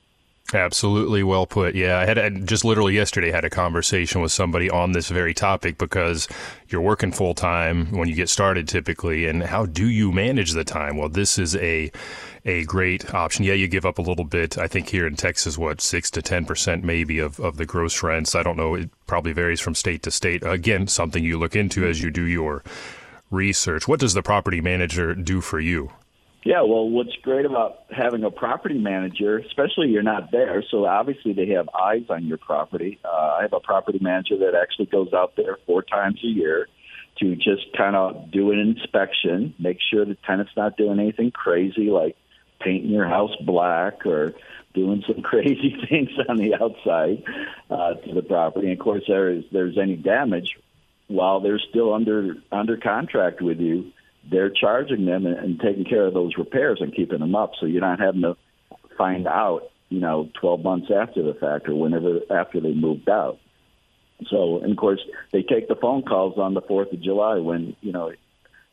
Absolutely 0.55 1.25
well 1.25 1.45
put. 1.45 1.75
Yeah, 1.75 1.99
I 1.99 2.07
had 2.07 2.19
I 2.19 2.31
just 2.31 2.65
literally 2.65 2.95
yesterday 2.95 3.33
had 3.33 3.45
a 3.45 3.51
conversation 3.51 4.21
with 4.21 4.31
somebody 4.31 4.71
on 4.71 4.93
this 4.93 5.09
very 5.09 5.35
topic 5.35 5.77
because 5.77 6.29
you're 6.69 6.81
working 6.81 7.11
full 7.11 7.35
time 7.35 7.91
when 7.91 8.09
you 8.09 8.15
get 8.15 8.29
started 8.29 8.69
typically, 8.69 9.27
and 9.27 9.43
how 9.43 9.67
do 9.67 9.89
you 9.89 10.13
manage 10.13 10.53
the 10.53 10.63
time? 10.63 10.97
Well, 10.97 11.09
this 11.09 11.37
is 11.37 11.57
a 11.57 11.91
a 12.45 12.65
great 12.65 13.13
option. 13.13 13.45
Yeah, 13.45 13.55
you 13.55 13.67
give 13.67 13.85
up 13.85 13.99
a 13.99 14.03
little 14.03 14.25
bit. 14.25 14.57
I 14.57 14.69
think 14.69 14.89
here 14.89 15.05
in 15.09 15.17
Texas, 15.17 15.59
what 15.59 15.81
six 15.81 16.13
to 16.13 16.23
ten 16.23 16.45
percent 16.45 16.85
maybe 16.85 17.19
of 17.19 17.41
of 17.41 17.57
the 17.57 17.67
gross 17.67 18.01
rents. 18.05 18.37
I 18.37 18.45
don't 18.45 18.57
know. 18.57 18.77
It 18.77 18.91
probably 19.09 19.33
varies 19.33 19.61
from 19.61 19.75
state 19.75 20.05
to 20.05 20.13
state. 20.13 20.45
Again, 20.47 20.87
something 20.87 21.25
you 21.25 21.41
look 21.41 21.57
into 21.57 21.85
as 21.89 22.01
you 22.01 22.13
do 22.13 22.23
your 22.23 22.63
research. 23.33 23.89
What 23.89 23.99
does 23.99 24.15
the 24.15 24.23
property 24.23 24.61
manager 24.61 25.13
do 25.13 25.41
for 25.41 25.59
you? 25.59 25.91
Yeah, 26.47 26.63
well, 26.63 26.89
what's 26.89 27.17
great 27.23 27.45
about 27.45 27.87
having 27.91 28.23
a 28.23 28.31
property 28.31 28.79
manager, 28.79 29.39
especially 29.39 29.89
you're 29.89 30.05
not 30.05 30.31
there, 30.31 30.63
so 30.71 30.87
obviously 30.87 31.33
they 31.33 31.49
have 31.49 31.69
eyes 31.71 32.05
on 32.09 32.25
your 32.25 32.39
property. 32.39 33.01
Uh, 33.05 33.09
I 33.09 33.43
have 33.43 33.53
a 33.53 33.59
property 33.59 33.99
manager 34.01 34.39
that 34.39 34.55
actually 34.55 34.87
goes 34.87 35.13
out 35.13 35.35
there 35.35 35.59
four 35.67 35.83
times 35.83 36.21
a 36.23 36.29
year 36.29 36.69
to 37.19 37.35
just 37.35 37.77
kind 37.77 37.97
of 37.97 38.31
do 38.31 38.53
an 38.53 38.61
inspection, 38.61 39.55
make 39.59 39.79
sure 39.91 40.05
the 40.05 40.15
tenant's 40.25 40.53
not 40.57 40.77
doing 40.77 41.01
anything 41.01 41.33
crazy 41.33 41.91
like 41.91 42.17
painting 42.61 42.93
your 42.93 43.09
house 43.09 43.35
black 43.45 44.07
or 44.07 44.33
doing 44.73 45.03
some 45.05 45.23
crazy 45.23 45.77
things 45.89 46.11
on 46.29 46.37
the 46.37 46.55
outside 46.55 47.25
uh, 47.71 47.95
to 47.95 48.15
the 48.15 48.23
property. 48.23 48.69
And 48.69 48.79
of 48.79 48.85
course, 48.85 49.03
there 49.09 49.31
is 49.31 49.43
there's 49.51 49.79
any 49.79 49.97
damage 49.97 50.57
while 51.09 51.41
they're 51.41 51.59
still 51.59 51.93
under 51.93 52.37
under 52.53 52.77
contract 52.77 53.43
with 53.43 53.59
you 53.59 53.91
they're 54.31 54.51
charging 54.51 55.07
them 55.07 55.27
and, 55.27 55.37
and 55.37 55.61
taking 55.61 55.85
care 55.85 56.07
of 56.07 56.15
those 56.15 56.37
repairs 56.37 56.79
and 56.81 56.95
keeping 56.95 57.21
them 57.21 57.35
up. 57.35 57.53
So 57.61 57.67
you're 57.67 57.81
not 57.81 58.01
having 58.01 58.23
to 58.23 58.37
find 58.97 59.27
out, 59.27 59.71
you 59.89 60.01
know, 60.01 60.31
12 60.41 60.62
months 60.62 60.89
after 60.95 61.23
the 61.23 61.35
fact 61.35 61.69
or 61.69 61.75
whenever 61.75 62.21
after 62.31 62.61
they 62.61 62.73
moved 62.73 63.09
out. 63.09 63.39
So, 64.29 64.61
and 64.62 64.73
of 64.73 64.79
course, 64.79 65.01
they 65.33 65.43
take 65.43 65.69
the 65.69 65.77
phone 65.77 66.03
calls 66.03 66.39
on 66.39 66.55
the 66.55 66.62
4th 66.62 66.93
of 66.93 67.03
July 67.03 67.37
when, 67.39 67.77
you 67.83 67.93
know, 67.93 68.12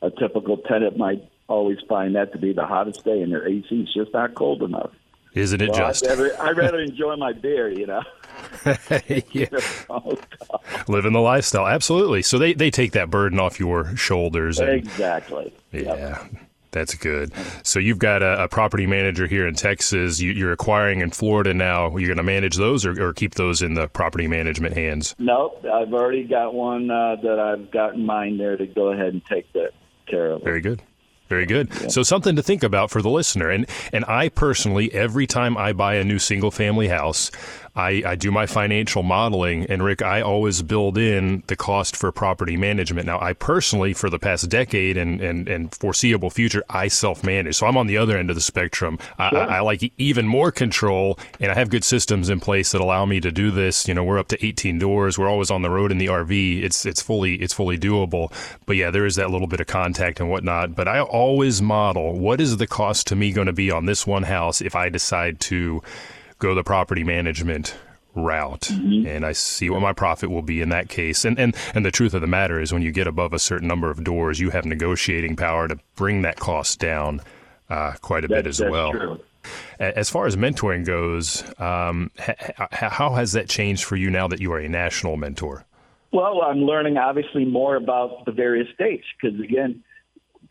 a 0.01 0.09
typical 0.09 0.57
tenant 0.57 0.97
might 0.97 1.23
always 1.47 1.77
find 1.87 2.15
that 2.15 2.31
to 2.31 2.37
be 2.37 2.53
the 2.53 2.65
hottest 2.65 3.03
day 3.03 3.21
and 3.21 3.31
their 3.31 3.47
AC 3.47 3.67
is 3.69 3.93
just 3.93 4.13
not 4.13 4.35
cold 4.35 4.63
enough. 4.63 4.91
Isn't 5.35 5.61
it 5.61 5.73
just? 5.73 6.05
I'd 6.05 6.17
rather, 6.17 6.41
I'd 6.41 6.57
rather 6.57 6.79
enjoy 6.81 7.15
my 7.15 7.33
beer, 7.33 7.69
you 7.69 7.87
know. 7.87 8.03
yeah. 9.31 9.45
Living 10.87 11.13
the 11.13 11.21
lifestyle. 11.21 11.67
Absolutely. 11.67 12.21
So 12.21 12.37
they, 12.37 12.53
they 12.53 12.71
take 12.71 12.91
that 12.93 13.09
burden 13.09 13.39
off 13.39 13.59
your 13.59 13.95
shoulders. 13.95 14.59
And, 14.59 14.69
exactly. 14.69 15.53
Yeah. 15.71 15.81
Yep. 15.81 16.31
That's 16.71 16.95
good. 16.95 17.31
So 17.61 17.79
you've 17.79 17.99
got 17.99 18.23
a, 18.23 18.45
a, 18.45 18.47
property 18.47 18.87
manager 18.87 19.27
here 19.27 19.47
in 19.47 19.53
Texas. 19.53 20.19
You, 20.19 20.47
are 20.47 20.51
acquiring 20.51 21.01
in 21.01 21.11
Florida 21.11 21.53
now. 21.53 21.95
You're 21.95 22.07
going 22.07 22.17
to 22.17 22.23
manage 22.23 22.55
those, 22.55 22.83
or, 22.83 22.99
or, 22.99 23.13
keep 23.13 23.35
those 23.35 23.61
in 23.61 23.75
the 23.75 23.87
property 23.87 24.27
management 24.27 24.75
hands? 24.75 25.15
Nope, 25.19 25.63
I've 25.71 25.93
already 25.93 26.23
got 26.23 26.55
one 26.55 26.89
uh, 26.89 27.17
that 27.21 27.39
I've 27.39 27.69
got 27.69 27.93
in 27.93 28.07
mind 28.07 28.39
there 28.39 28.57
to 28.57 28.65
go 28.65 28.91
ahead 28.91 29.09
and 29.09 29.23
take 29.23 29.53
that 29.53 29.69
care 30.07 30.31
of. 30.31 30.41
Very 30.41 30.61
good. 30.61 30.81
Very 31.29 31.45
good. 31.45 31.69
Yeah. 31.81 31.87
So 31.87 32.03
something 32.03 32.35
to 32.35 32.43
think 32.43 32.63
about 32.63 32.91
for 32.91 33.01
the 33.01 33.09
listener. 33.09 33.49
And 33.49 33.65
and 33.91 34.05
I 34.05 34.29
personally, 34.29 34.93
every 34.93 35.25
time 35.25 35.57
I 35.57 35.73
buy 35.73 35.95
a 35.95 36.03
new 36.03 36.19
single 36.19 36.51
family 36.51 36.87
house, 36.89 37.31
I, 37.75 38.03
I 38.05 38.15
do 38.15 38.31
my 38.31 38.45
financial 38.45 39.01
modeling, 39.01 39.65
and 39.65 39.83
Rick, 39.83 40.03
I 40.03 40.21
always 40.21 40.61
build 40.61 40.95
in 40.95 41.41
the 41.47 41.55
cost 41.55 41.95
for 41.95 42.11
property 42.11 42.55
management. 42.55 43.07
Now, 43.07 43.19
I 43.19 43.33
personally, 43.33 43.93
for 43.93 44.11
the 44.11 44.19
past 44.19 44.47
decade 44.47 44.95
and, 44.95 45.19
and, 45.21 45.47
and 45.47 45.73
foreseeable 45.73 46.29
future, 46.29 46.63
I 46.69 46.87
self 46.87 47.23
manage. 47.23 47.55
So 47.55 47.65
I'm 47.65 47.75
on 47.75 47.87
the 47.87 47.97
other 47.97 48.15
end 48.15 48.29
of 48.29 48.35
the 48.35 48.41
spectrum. 48.41 48.99
Sure. 48.99 49.39
I, 49.39 49.57
I, 49.57 49.59
like 49.61 49.91
even 49.97 50.27
more 50.27 50.51
control, 50.51 51.17
and 51.39 51.51
I 51.51 51.55
have 51.55 51.71
good 51.71 51.83
systems 51.83 52.29
in 52.29 52.39
place 52.39 52.73
that 52.73 52.81
allow 52.81 53.05
me 53.05 53.19
to 53.21 53.31
do 53.31 53.49
this. 53.49 53.87
You 53.87 53.95
know, 53.95 54.03
we're 54.03 54.19
up 54.19 54.27
to 54.27 54.45
18 54.45 54.77
doors. 54.77 55.17
We're 55.17 55.29
always 55.29 55.49
on 55.49 55.63
the 55.63 55.71
road 55.71 55.91
in 55.91 55.97
the 55.97 56.07
RV. 56.07 56.63
It's 56.63 56.85
it's 56.85 57.01
fully 57.01 57.35
it's 57.35 57.53
fully 57.53 57.79
doable. 57.79 58.31
But 58.67 58.75
yeah, 58.75 58.91
there 58.91 59.07
is 59.07 59.15
that 59.15 59.31
little 59.31 59.47
bit 59.47 59.61
of 59.61 59.67
contact 59.67 60.19
and 60.19 60.29
whatnot. 60.29 60.75
But 60.75 60.87
I 60.87 61.01
always 61.01 61.59
model 61.59 62.19
what 62.19 62.39
is 62.39 62.57
the 62.57 62.67
cost 62.67 63.07
to 63.07 63.15
me 63.15 63.31
going 63.31 63.47
to 63.47 63.53
be 63.53 63.71
on 63.71 63.85
this 63.87 64.05
one 64.05 64.23
house 64.23 64.61
if 64.61 64.75
I 64.75 64.89
decide 64.89 65.39
to 65.41 65.81
go 66.43 66.53
the 66.53 66.63
property 66.63 67.03
management 67.03 67.75
route 68.15 68.69
mm-hmm. 68.71 69.07
and 69.07 69.25
I 69.25 69.31
see 69.31 69.69
what 69.71 69.81
my 69.81 69.93
profit 69.93 70.29
will 70.29 70.43
be 70.43 70.61
in 70.61 70.69
that 70.69 70.89
case. 70.89 71.25
And, 71.25 71.39
and 71.39 71.55
and 71.73 71.85
the 71.85 71.89
truth 71.89 72.13
of 72.13 72.21
the 72.21 72.27
matter 72.27 72.59
is 72.59 72.71
when 72.71 72.83
you 72.83 72.91
get 72.91 73.07
above 73.07 73.33
a 73.33 73.39
certain 73.39 73.67
number 73.67 73.89
of 73.89 74.03
doors, 74.03 74.39
you 74.39 74.51
have 74.51 74.65
negotiating 74.65 75.35
power 75.35 75.67
to 75.67 75.79
bring 75.95 76.21
that 76.21 76.39
cost 76.39 76.79
down 76.79 77.21
uh, 77.69 77.93
quite 78.01 78.23
a 78.25 78.27
bit 78.27 78.45
as 78.45 78.59
well. 78.59 78.91
True. 78.91 79.19
As 79.79 80.09
far 80.09 80.25
as 80.25 80.35
mentoring 80.35 80.85
goes, 80.85 81.43
um, 81.59 82.11
ha- 82.19 82.67
how 82.71 83.13
has 83.13 83.31
that 83.33 83.49
changed 83.49 83.83
for 83.83 83.95
you 83.95 84.09
now 84.09 84.27
that 84.27 84.39
you 84.39 84.53
are 84.53 84.59
a 84.59 84.69
national 84.69 85.17
mentor? 85.17 85.65
Well, 86.11 86.41
I'm 86.43 86.59
learning 86.59 86.97
obviously 86.97 87.43
more 87.43 87.75
about 87.75 88.25
the 88.25 88.31
various 88.31 88.67
states 88.75 89.05
because 89.19 89.39
again, 89.39 89.83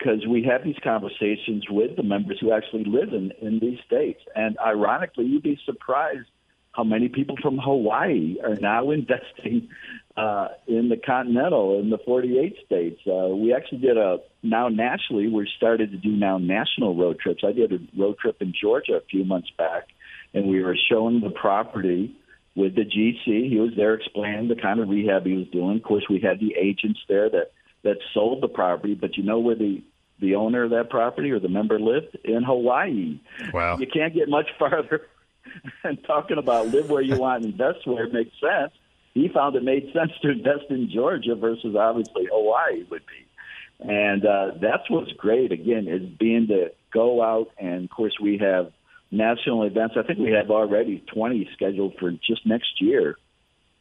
because 0.03 0.27
we 0.27 0.43
have 0.45 0.65
these 0.65 0.77
conversations 0.83 1.65
with 1.71 1.97
the 1.97 2.03
members 2.03 2.39
who 2.41 2.53
actually 2.53 2.85
live 2.85 3.13
in, 3.13 3.33
in 3.41 3.59
these 3.61 3.79
states. 3.87 4.21
And 4.35 4.59
ironically, 4.59 5.25
you'd 5.25 5.43
be 5.43 5.59
surprised 5.65 6.27
how 6.73 6.85
many 6.85 7.09
people 7.09 7.37
from 7.41 7.59
Hawaii 7.59 8.37
are 8.43 8.57
now 8.57 8.91
investing 8.91 9.69
uh, 10.17 10.49
in 10.67 10.89
the 10.89 10.97
continental 10.97 11.79
in 11.79 11.91
the 11.91 11.99
48 11.99 12.57
states. 12.67 13.01
Uh, 13.07 13.29
we 13.29 13.55
actually 13.55 13.79
did 13.79 13.97
a 13.97 14.19
now 14.43 14.69
nationally. 14.69 15.29
We 15.29 15.49
started 15.57 15.91
to 15.93 15.99
do 15.99 16.11
now 16.11 16.39
national 16.39 16.97
road 16.97 17.19
trips. 17.21 17.43
I 17.47 17.53
did 17.53 17.73
a 17.73 17.79
road 17.99 18.19
trip 18.19 18.41
in 18.41 18.53
Georgia 18.59 18.95
a 18.95 19.01
few 19.11 19.25
months 19.25 19.51
back, 19.57 19.89
and 20.35 20.49
we 20.49 20.63
were 20.63 20.77
showing 20.91 21.21
the 21.21 21.31
property 21.31 22.17
with 22.55 22.75
the 22.75 22.85
GC. 22.85 23.49
He 23.49 23.59
was 23.59 23.73
there 23.77 23.95
explaining 23.95 24.49
the 24.49 24.57
kind 24.57 24.81
of 24.81 24.89
rehab 24.89 25.25
he 25.25 25.35
was 25.35 25.47
doing. 25.49 25.77
Of 25.77 25.83
course, 25.83 26.05
we 26.11 26.21
had 26.21 26.41
the 26.41 26.55
agents 26.59 27.01
there 27.09 27.31
that 27.31 27.53
that 27.85 27.97
sold 28.15 28.43
the 28.43 28.49
property, 28.49 28.95
but 28.95 29.17
you 29.17 29.25
know 29.25 29.41
where 29.41 29.57
the 29.57 29.83
the 30.23 30.37
owner 30.37 30.63
of 30.63 30.71
that 30.71 30.89
property 30.89 31.31
or 31.31 31.41
the 31.41 31.49
member 31.49 31.79
lived 31.79 32.17
in 32.25 32.43
Hawaii. 32.43 33.21
Wow. 33.53 33.77
You 33.77 33.87
can't 33.87 34.15
get 34.15 34.29
much 34.29 34.49
farther. 34.59 35.09
and 35.85 36.03
talking 36.05 36.39
about 36.39 36.69
live 36.69 36.89
where 36.89 37.03
you 37.03 37.19
want 37.19 37.45
and 37.45 37.53
invest 37.53 37.87
where 37.87 38.05
it 38.05 38.13
makes 38.13 38.31
sense, 38.41 38.73
he 39.13 39.29
found 39.29 39.57
it 39.57 39.63
made 39.63 39.93
sense 39.93 40.13
to 40.23 40.31
invest 40.31 40.71
in 40.71 40.91
Georgia 40.91 41.35
versus 41.35 41.77
obviously 41.77 42.27
Hawaii 42.31 42.85
would 42.91 43.03
be. 43.07 43.87
And 43.87 44.25
uh, 44.25 44.53
that's 44.61 44.89
what's 44.89 45.13
great, 45.13 45.51
again, 45.51 45.89
is 45.89 46.09
being 46.19 46.47
to 46.49 46.71
go 46.95 47.23
out. 47.23 47.51
And 47.59 47.85
of 47.85 47.91
course, 47.91 48.15
we 48.23 48.39
have 48.39 48.73
national 49.11 49.65
events. 49.65 49.97
I 49.99 50.03
think 50.03 50.21
we 50.21 50.31
have 50.31 50.51
already 50.51 51.05
20 51.13 51.51
scheduled 51.53 51.97
for 51.99 52.13
just 52.13 52.47
next 52.47 52.81
year. 52.81 53.17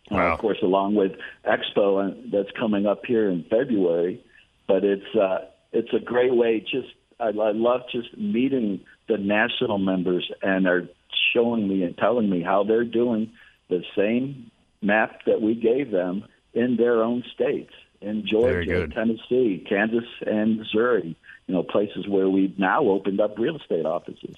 Wow. 0.10 0.32
Uh, 0.32 0.34
of 0.34 0.40
course, 0.40 0.58
along 0.64 0.96
with 0.96 1.14
Expo 1.46 2.32
that's 2.32 2.50
coming 2.60 2.86
up 2.86 3.06
here 3.06 3.30
in 3.30 3.46
February. 3.50 4.24
But 4.68 4.84
it's 4.84 5.16
uh, 5.16 5.46
it's 5.72 5.94
a 5.94 6.00
great 6.00 6.34
way. 6.34 6.60
Just 6.60 6.90
I, 7.20 7.28
I 7.28 7.52
love 7.52 7.82
just 7.92 8.18
meeting 8.18 8.82
the 9.08 9.18
national 9.18 9.78
members 9.78 10.30
and 10.42 10.68
are 10.68 10.88
showing 11.34 11.68
me 11.68 11.84
and 11.84 11.98
telling 11.98 12.30
me 12.30 12.42
how 12.42 12.64
they're 12.64 12.84
doing 12.84 13.32
the 13.70 13.84
same 13.96 14.52
map 14.82 15.22
that 15.26 15.42
we 15.42 15.56
gave 15.56 15.92
them 15.92 16.26
in 16.54 16.76
their 16.76 17.04
own 17.04 17.24
states 17.34 17.74
in 18.02 18.26
Georgia, 18.26 18.88
Tennessee, 18.88 19.64
Kansas, 19.68 20.10
and 20.26 20.58
Missouri. 20.58 21.16
You 21.48 21.54
know, 21.54 21.64
places 21.64 22.08
where 22.08 22.30
we've 22.30 22.58
now 22.58 22.84
opened 22.84 23.22
up 23.22 23.38
real 23.38 23.58
estate 23.58 23.86
offices. 23.86 24.36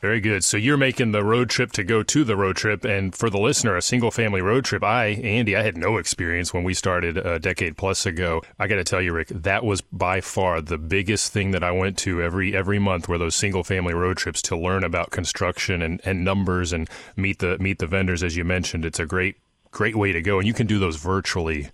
Very 0.00 0.20
good. 0.20 0.44
So 0.44 0.56
you're 0.56 0.76
making 0.76 1.12
the 1.12 1.24
road 1.24 1.50
trip 1.50 1.72
to 1.72 1.84
go 1.84 2.02
to 2.02 2.24
the 2.24 2.36
road 2.36 2.56
trip. 2.56 2.84
And 2.84 3.14
for 3.14 3.30
the 3.30 3.38
listener, 3.38 3.76
a 3.76 3.82
single 3.82 4.10
family 4.10 4.40
road 4.40 4.64
trip, 4.64 4.82
I, 4.82 5.06
Andy, 5.06 5.56
I 5.56 5.62
had 5.62 5.76
no 5.76 5.96
experience 5.96 6.52
when 6.52 6.64
we 6.64 6.74
started 6.74 7.16
a 7.16 7.38
decade 7.38 7.76
plus 7.76 8.06
ago. 8.06 8.42
I 8.58 8.66
got 8.66 8.76
to 8.76 8.84
tell 8.84 9.00
you, 9.00 9.12
Rick, 9.12 9.28
that 9.28 9.64
was 9.64 9.80
by 9.80 10.20
far 10.20 10.60
the 10.60 10.78
biggest 10.78 11.32
thing 11.32 11.50
that 11.52 11.64
I 11.64 11.70
went 11.70 11.98
to 11.98 12.22
every 12.22 12.54
every 12.54 12.78
month 12.78 13.08
were 13.08 13.18
those 13.18 13.34
single 13.34 13.64
family 13.64 13.94
road 13.94 14.16
trips 14.16 14.42
to 14.42 14.56
learn 14.56 14.84
about 14.84 15.10
construction 15.10 15.82
and, 15.82 16.00
and 16.04 16.24
numbers 16.24 16.72
and 16.72 16.88
meet 17.16 17.38
the 17.38 17.58
meet 17.58 17.78
the 17.78 17.86
vendors 17.86 18.22
as 18.22 18.36
you 18.36 18.44
mentioned. 18.44 18.84
It's 18.84 19.00
a 19.00 19.06
great 19.06 19.36
great 19.70 19.96
way 19.96 20.12
to 20.12 20.22
go. 20.22 20.38
And 20.38 20.46
you 20.46 20.54
can 20.54 20.66
do 20.66 20.78
those 20.78 20.96
virtually 20.96 21.68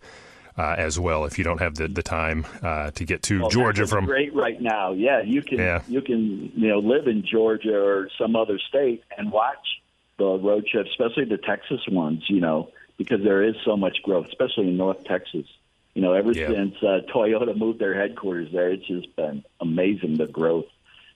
uh, 0.58 0.74
as 0.78 0.98
well 0.98 1.24
if 1.24 1.38
you 1.38 1.44
don't 1.44 1.60
have 1.60 1.74
the, 1.74 1.88
the 1.88 2.02
time 2.02 2.46
uh, 2.62 2.90
to 2.92 3.04
get 3.04 3.22
to 3.24 3.40
well, 3.40 3.50
Georgia 3.50 3.86
from 3.86 4.06
great 4.06 4.34
right 4.34 4.60
now. 4.60 4.92
Yeah, 4.92 5.22
you 5.22 5.42
can 5.42 5.58
yeah. 5.58 5.82
you 5.88 6.02
can 6.02 6.52
you 6.54 6.68
know 6.68 6.78
live 6.78 7.06
in 7.06 7.24
Georgia 7.24 7.78
or 7.78 8.08
some 8.18 8.36
other 8.36 8.58
state 8.58 9.02
and 9.16 9.30
watch 9.30 9.82
the 10.18 10.24
road 10.24 10.66
trips, 10.66 10.90
especially 10.90 11.24
the 11.24 11.38
Texas 11.38 11.80
ones. 11.88 12.24
You 12.28 12.40
know 12.40 12.70
because 12.96 13.22
there 13.22 13.42
is 13.42 13.54
so 13.64 13.76
much 13.76 13.98
growth, 14.02 14.26
especially 14.28 14.68
in 14.68 14.76
North 14.76 15.04
Texas. 15.04 15.46
You 15.94 16.02
know, 16.02 16.12
ever 16.12 16.32
yeah. 16.32 16.48
since 16.48 16.74
uh, 16.82 17.00
Toyota 17.14 17.56
moved 17.56 17.78
their 17.78 17.94
headquarters 17.94 18.52
there, 18.52 18.70
it's 18.70 18.86
just 18.86 19.14
been 19.16 19.44
amazing 19.60 20.18
the 20.18 20.26
growth 20.26 20.66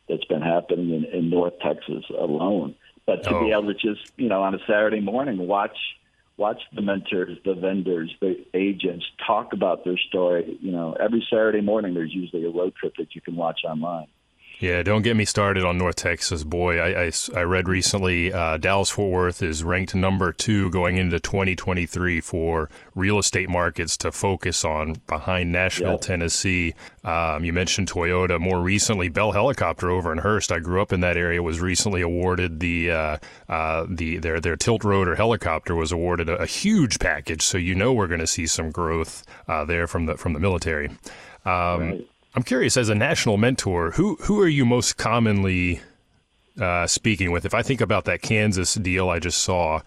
that's 0.08 0.24
been 0.24 0.42
happening 0.42 0.90
in, 0.90 1.04
in 1.04 1.30
North 1.30 1.58
Texas 1.60 2.04
alone. 2.10 2.74
But 3.06 3.24
to 3.24 3.36
oh. 3.36 3.44
be 3.44 3.52
able 3.52 3.66
to 3.66 3.74
just, 3.74 4.12
you 4.16 4.28
know, 4.28 4.42
on 4.42 4.54
a 4.54 4.58
Saturday 4.66 5.00
morning 5.00 5.46
watch 5.46 5.76
watch 6.40 6.62
the 6.74 6.80
mentors, 6.80 7.36
the 7.44 7.54
vendors, 7.54 8.10
the 8.20 8.34
agents 8.54 9.04
talk 9.26 9.52
about 9.52 9.84
their 9.84 9.98
story. 10.08 10.58
You 10.60 10.72
know, 10.72 10.96
every 10.98 11.24
Saturday 11.30 11.60
morning 11.60 11.92
there's 11.92 12.12
usually 12.12 12.44
a 12.46 12.50
road 12.50 12.74
trip 12.74 12.94
that 12.98 13.14
you 13.14 13.20
can 13.20 13.36
watch 13.36 13.60
online. 13.64 14.06
Yeah, 14.60 14.82
don't 14.82 15.00
get 15.00 15.16
me 15.16 15.24
started 15.24 15.64
on 15.64 15.78
North 15.78 15.96
Texas. 15.96 16.44
Boy, 16.44 16.78
I, 16.78 17.06
I, 17.06 17.12
I 17.34 17.42
read 17.44 17.66
recently 17.66 18.30
uh, 18.30 18.58
Dallas 18.58 18.90
Fort 18.90 19.10
Worth 19.10 19.42
is 19.42 19.64
ranked 19.64 19.94
number 19.94 20.34
two 20.34 20.68
going 20.68 20.98
into 20.98 21.18
2023 21.18 22.20
for 22.20 22.68
real 22.94 23.18
estate 23.18 23.48
markets 23.48 23.96
to 23.96 24.12
focus 24.12 24.62
on 24.62 25.00
behind 25.06 25.50
Nashville, 25.50 25.92
yep. 25.92 26.02
Tennessee. 26.02 26.74
Um, 27.04 27.42
you 27.42 27.54
mentioned 27.54 27.90
Toyota. 27.90 28.38
More 28.38 28.60
recently, 28.60 29.08
Bell 29.08 29.32
Helicopter 29.32 29.88
over 29.88 30.12
in 30.12 30.18
Hurst. 30.18 30.52
I 30.52 30.58
grew 30.58 30.82
up 30.82 30.92
in 30.92 31.00
that 31.00 31.16
area. 31.16 31.42
Was 31.42 31.58
recently 31.58 32.02
awarded 32.02 32.60
the 32.60 32.90
uh, 32.90 33.16
uh, 33.48 33.86
the 33.88 34.18
their 34.18 34.40
their 34.40 34.56
tilt 34.56 34.84
rotor 34.84 35.16
helicopter 35.16 35.74
was 35.74 35.90
awarded 35.90 36.28
a, 36.28 36.36
a, 36.36 36.46
huge 36.46 36.98
package. 36.98 37.40
So 37.40 37.56
you 37.56 37.74
know 37.74 37.94
we're 37.94 38.08
going 38.08 38.20
to 38.20 38.26
see 38.26 38.46
some 38.46 38.70
growth 38.70 39.24
uh, 39.48 39.64
there 39.64 39.86
from 39.86 40.04
the 40.04 40.18
from 40.18 40.34
the 40.34 40.40
military. 40.40 40.90
Um, 41.46 41.80
right. 41.80 42.09
I'm 42.34 42.42
curious, 42.42 42.76
as 42.76 42.88
a 42.88 42.94
national 42.94 43.36
mentor, 43.38 43.92
who 43.92 44.16
who 44.22 44.40
are 44.40 44.48
you 44.48 44.64
most 44.64 44.96
commonly 44.96 45.80
uh, 46.60 46.86
speaking 46.86 47.32
with? 47.32 47.44
If 47.44 47.54
I 47.54 47.62
think 47.62 47.80
about 47.80 48.04
that 48.04 48.22
Kansas 48.22 48.74
deal 48.74 49.08
I 49.08 49.18
just 49.18 49.42
saw, 49.42 49.80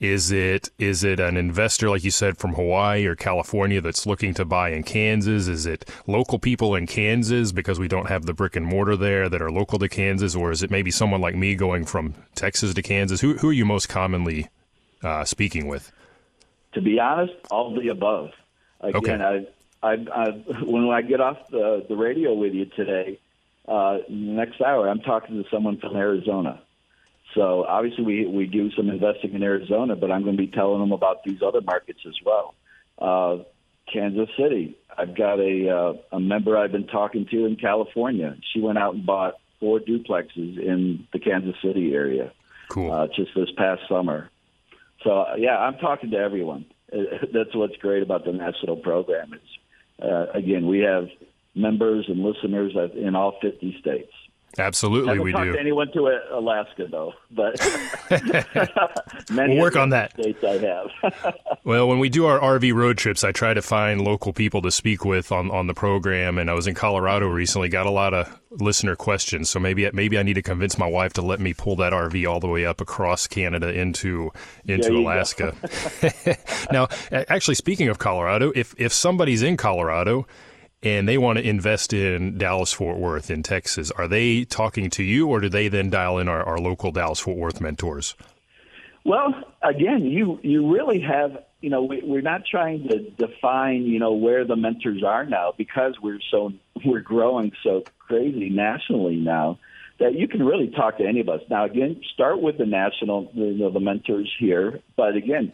is 0.00 0.32
it 0.32 0.70
is 0.78 1.04
it 1.04 1.20
an 1.20 1.36
investor 1.36 1.90
like 1.90 2.02
you 2.02 2.10
said 2.10 2.38
from 2.38 2.54
Hawaii 2.54 3.04
or 3.04 3.14
California 3.14 3.80
that's 3.80 4.06
looking 4.06 4.32
to 4.34 4.44
buy 4.46 4.70
in 4.70 4.84
Kansas? 4.84 5.48
Is 5.48 5.66
it 5.66 5.88
local 6.06 6.38
people 6.38 6.74
in 6.74 6.86
Kansas 6.86 7.52
because 7.52 7.78
we 7.78 7.88
don't 7.88 8.08
have 8.08 8.24
the 8.24 8.32
brick 8.32 8.56
and 8.56 8.64
mortar 8.64 8.96
there 8.96 9.28
that 9.28 9.42
are 9.42 9.50
local 9.50 9.78
to 9.78 9.88
Kansas, 9.88 10.34
or 10.34 10.50
is 10.50 10.62
it 10.62 10.70
maybe 10.70 10.90
someone 10.90 11.20
like 11.20 11.34
me 11.34 11.54
going 11.54 11.84
from 11.84 12.14
Texas 12.34 12.72
to 12.72 12.82
Kansas? 12.82 13.20
Who 13.20 13.34
who 13.34 13.50
are 13.50 13.52
you 13.52 13.66
most 13.66 13.90
commonly 13.90 14.48
uh, 15.02 15.24
speaking 15.24 15.68
with? 15.68 15.92
To 16.72 16.80
be 16.80 16.98
honest, 16.98 17.34
all 17.50 17.74
the 17.74 17.88
above. 17.88 18.30
Again, 18.80 19.20
okay. 19.20 19.22
I 19.22 19.46
I, 19.82 19.92
I 20.14 20.30
when 20.64 20.88
I 20.90 21.02
get 21.02 21.20
off 21.20 21.38
the, 21.50 21.84
the 21.88 21.96
radio 21.96 22.34
with 22.34 22.54
you 22.54 22.66
today, 22.66 23.18
uh, 23.66 23.98
next 24.08 24.60
hour, 24.60 24.88
I'm 24.88 25.00
talking 25.00 25.42
to 25.42 25.48
someone 25.50 25.78
from 25.78 25.96
Arizona. 25.96 26.62
So 27.34 27.64
obviously, 27.64 28.04
we 28.04 28.26
we 28.26 28.46
do 28.46 28.70
some 28.72 28.88
investing 28.88 29.34
in 29.34 29.42
Arizona, 29.42 29.96
but 29.96 30.10
I'm 30.10 30.22
going 30.22 30.36
to 30.36 30.42
be 30.42 30.50
telling 30.50 30.80
them 30.80 30.92
about 30.92 31.24
these 31.24 31.40
other 31.42 31.60
markets 31.60 32.00
as 32.06 32.14
well. 32.24 32.54
Uh, 32.98 33.44
Kansas 33.92 34.28
City. 34.38 34.76
I've 34.96 35.16
got 35.16 35.40
a 35.40 35.68
uh, 35.68 36.16
a 36.16 36.20
member 36.20 36.56
I've 36.56 36.72
been 36.72 36.86
talking 36.86 37.26
to 37.30 37.46
in 37.46 37.56
California. 37.56 38.36
She 38.52 38.60
went 38.60 38.78
out 38.78 38.94
and 38.94 39.06
bought 39.06 39.34
four 39.60 39.80
duplexes 39.80 40.58
in 40.58 41.06
the 41.12 41.18
Kansas 41.18 41.56
City 41.62 41.94
area. 41.94 42.32
Cool. 42.68 42.92
Uh, 42.92 43.06
just 43.08 43.30
this 43.34 43.50
past 43.56 43.82
summer. 43.88 44.30
So 45.02 45.24
yeah, 45.36 45.58
I'm 45.58 45.78
talking 45.78 46.10
to 46.10 46.18
everyone. 46.18 46.66
That's 46.92 47.54
what's 47.54 47.76
great 47.76 48.02
about 48.02 48.24
the 48.24 48.32
national 48.32 48.76
program 48.76 49.32
is 49.32 49.40
Uh, 50.02 50.26
again, 50.34 50.66
we 50.66 50.80
have 50.80 51.08
members 51.54 52.06
and 52.08 52.22
listeners 52.22 52.72
in 52.96 53.14
all 53.14 53.38
50 53.40 53.76
states. 53.80 54.12
Absolutely, 54.58 55.18
we 55.18 55.32
do. 55.32 55.52
To 55.52 55.58
anyone 55.58 55.90
to 55.92 56.08
uh, 56.08 56.38
Alaska 56.38 56.86
though, 56.90 57.14
but 57.30 57.58
we'll 59.30 59.56
work 59.56 59.76
on 59.76 59.90
that. 59.90 60.12
States 60.12 60.44
I 60.44 60.58
have. 60.58 61.34
well, 61.64 61.88
when 61.88 61.98
we 61.98 62.10
do 62.10 62.26
our 62.26 62.38
RV 62.38 62.74
road 62.74 62.98
trips, 62.98 63.24
I 63.24 63.32
try 63.32 63.54
to 63.54 63.62
find 63.62 64.02
local 64.02 64.34
people 64.34 64.60
to 64.62 64.70
speak 64.70 65.06
with 65.06 65.32
on, 65.32 65.50
on 65.50 65.68
the 65.68 65.74
program. 65.74 66.36
And 66.36 66.50
I 66.50 66.54
was 66.54 66.66
in 66.66 66.74
Colorado 66.74 67.28
recently, 67.28 67.70
got 67.70 67.86
a 67.86 67.90
lot 67.90 68.12
of 68.12 68.40
listener 68.50 68.94
questions. 68.94 69.48
So 69.48 69.58
maybe 69.58 69.90
maybe 69.92 70.18
I 70.18 70.22
need 70.22 70.34
to 70.34 70.42
convince 70.42 70.76
my 70.76 70.86
wife 70.86 71.14
to 71.14 71.22
let 71.22 71.40
me 71.40 71.54
pull 71.54 71.76
that 71.76 71.94
RV 71.94 72.28
all 72.28 72.40
the 72.40 72.48
way 72.48 72.66
up 72.66 72.82
across 72.82 73.26
Canada 73.26 73.72
into 73.72 74.32
into 74.66 74.94
Alaska. 74.98 75.56
now, 76.72 76.88
actually, 77.10 77.54
speaking 77.54 77.88
of 77.88 77.98
Colorado, 77.98 78.52
if 78.54 78.74
if 78.76 78.92
somebody's 78.92 79.42
in 79.42 79.56
Colorado 79.56 80.26
and 80.82 81.08
they 81.08 81.18
want 81.18 81.38
to 81.38 81.48
invest 81.48 81.92
in 81.92 82.38
Dallas 82.38 82.72
Fort 82.72 82.98
Worth 82.98 83.30
in 83.30 83.42
Texas, 83.42 83.90
are 83.92 84.08
they 84.08 84.44
talking 84.44 84.90
to 84.90 85.02
you 85.02 85.28
or 85.28 85.40
do 85.40 85.48
they 85.48 85.68
then 85.68 85.90
dial 85.90 86.18
in 86.18 86.28
our, 86.28 86.42
our 86.42 86.58
local 86.58 86.90
Dallas 86.90 87.20
Fort 87.20 87.36
Worth 87.36 87.60
mentors? 87.60 88.14
Well, 89.04 89.34
again, 89.62 90.04
you 90.04 90.38
you 90.42 90.72
really 90.72 91.00
have 91.00 91.38
you 91.60 91.70
know 91.70 91.82
we, 91.82 92.02
we're 92.04 92.20
not 92.20 92.42
trying 92.48 92.88
to 92.88 93.10
define 93.10 93.82
you 93.82 93.98
know 93.98 94.12
where 94.12 94.44
the 94.44 94.56
mentors 94.56 95.02
are 95.02 95.24
now 95.24 95.52
because 95.56 95.96
we're 96.00 96.20
so 96.30 96.52
we're 96.84 97.00
growing 97.00 97.52
so 97.64 97.82
crazy 97.98 98.48
nationally 98.48 99.16
now 99.16 99.58
that 99.98 100.14
you 100.14 100.28
can 100.28 100.42
really 100.44 100.68
talk 100.68 100.98
to 100.98 101.06
any 101.06 101.20
of 101.20 101.28
us. 101.28 101.40
Now, 101.50 101.64
again, 101.64 102.00
start 102.14 102.40
with 102.40 102.58
the 102.58 102.66
national 102.66 103.30
you 103.34 103.58
know 103.58 103.70
the 103.70 103.80
mentors 103.80 104.32
here, 104.38 104.80
but 104.96 105.16
again, 105.16 105.52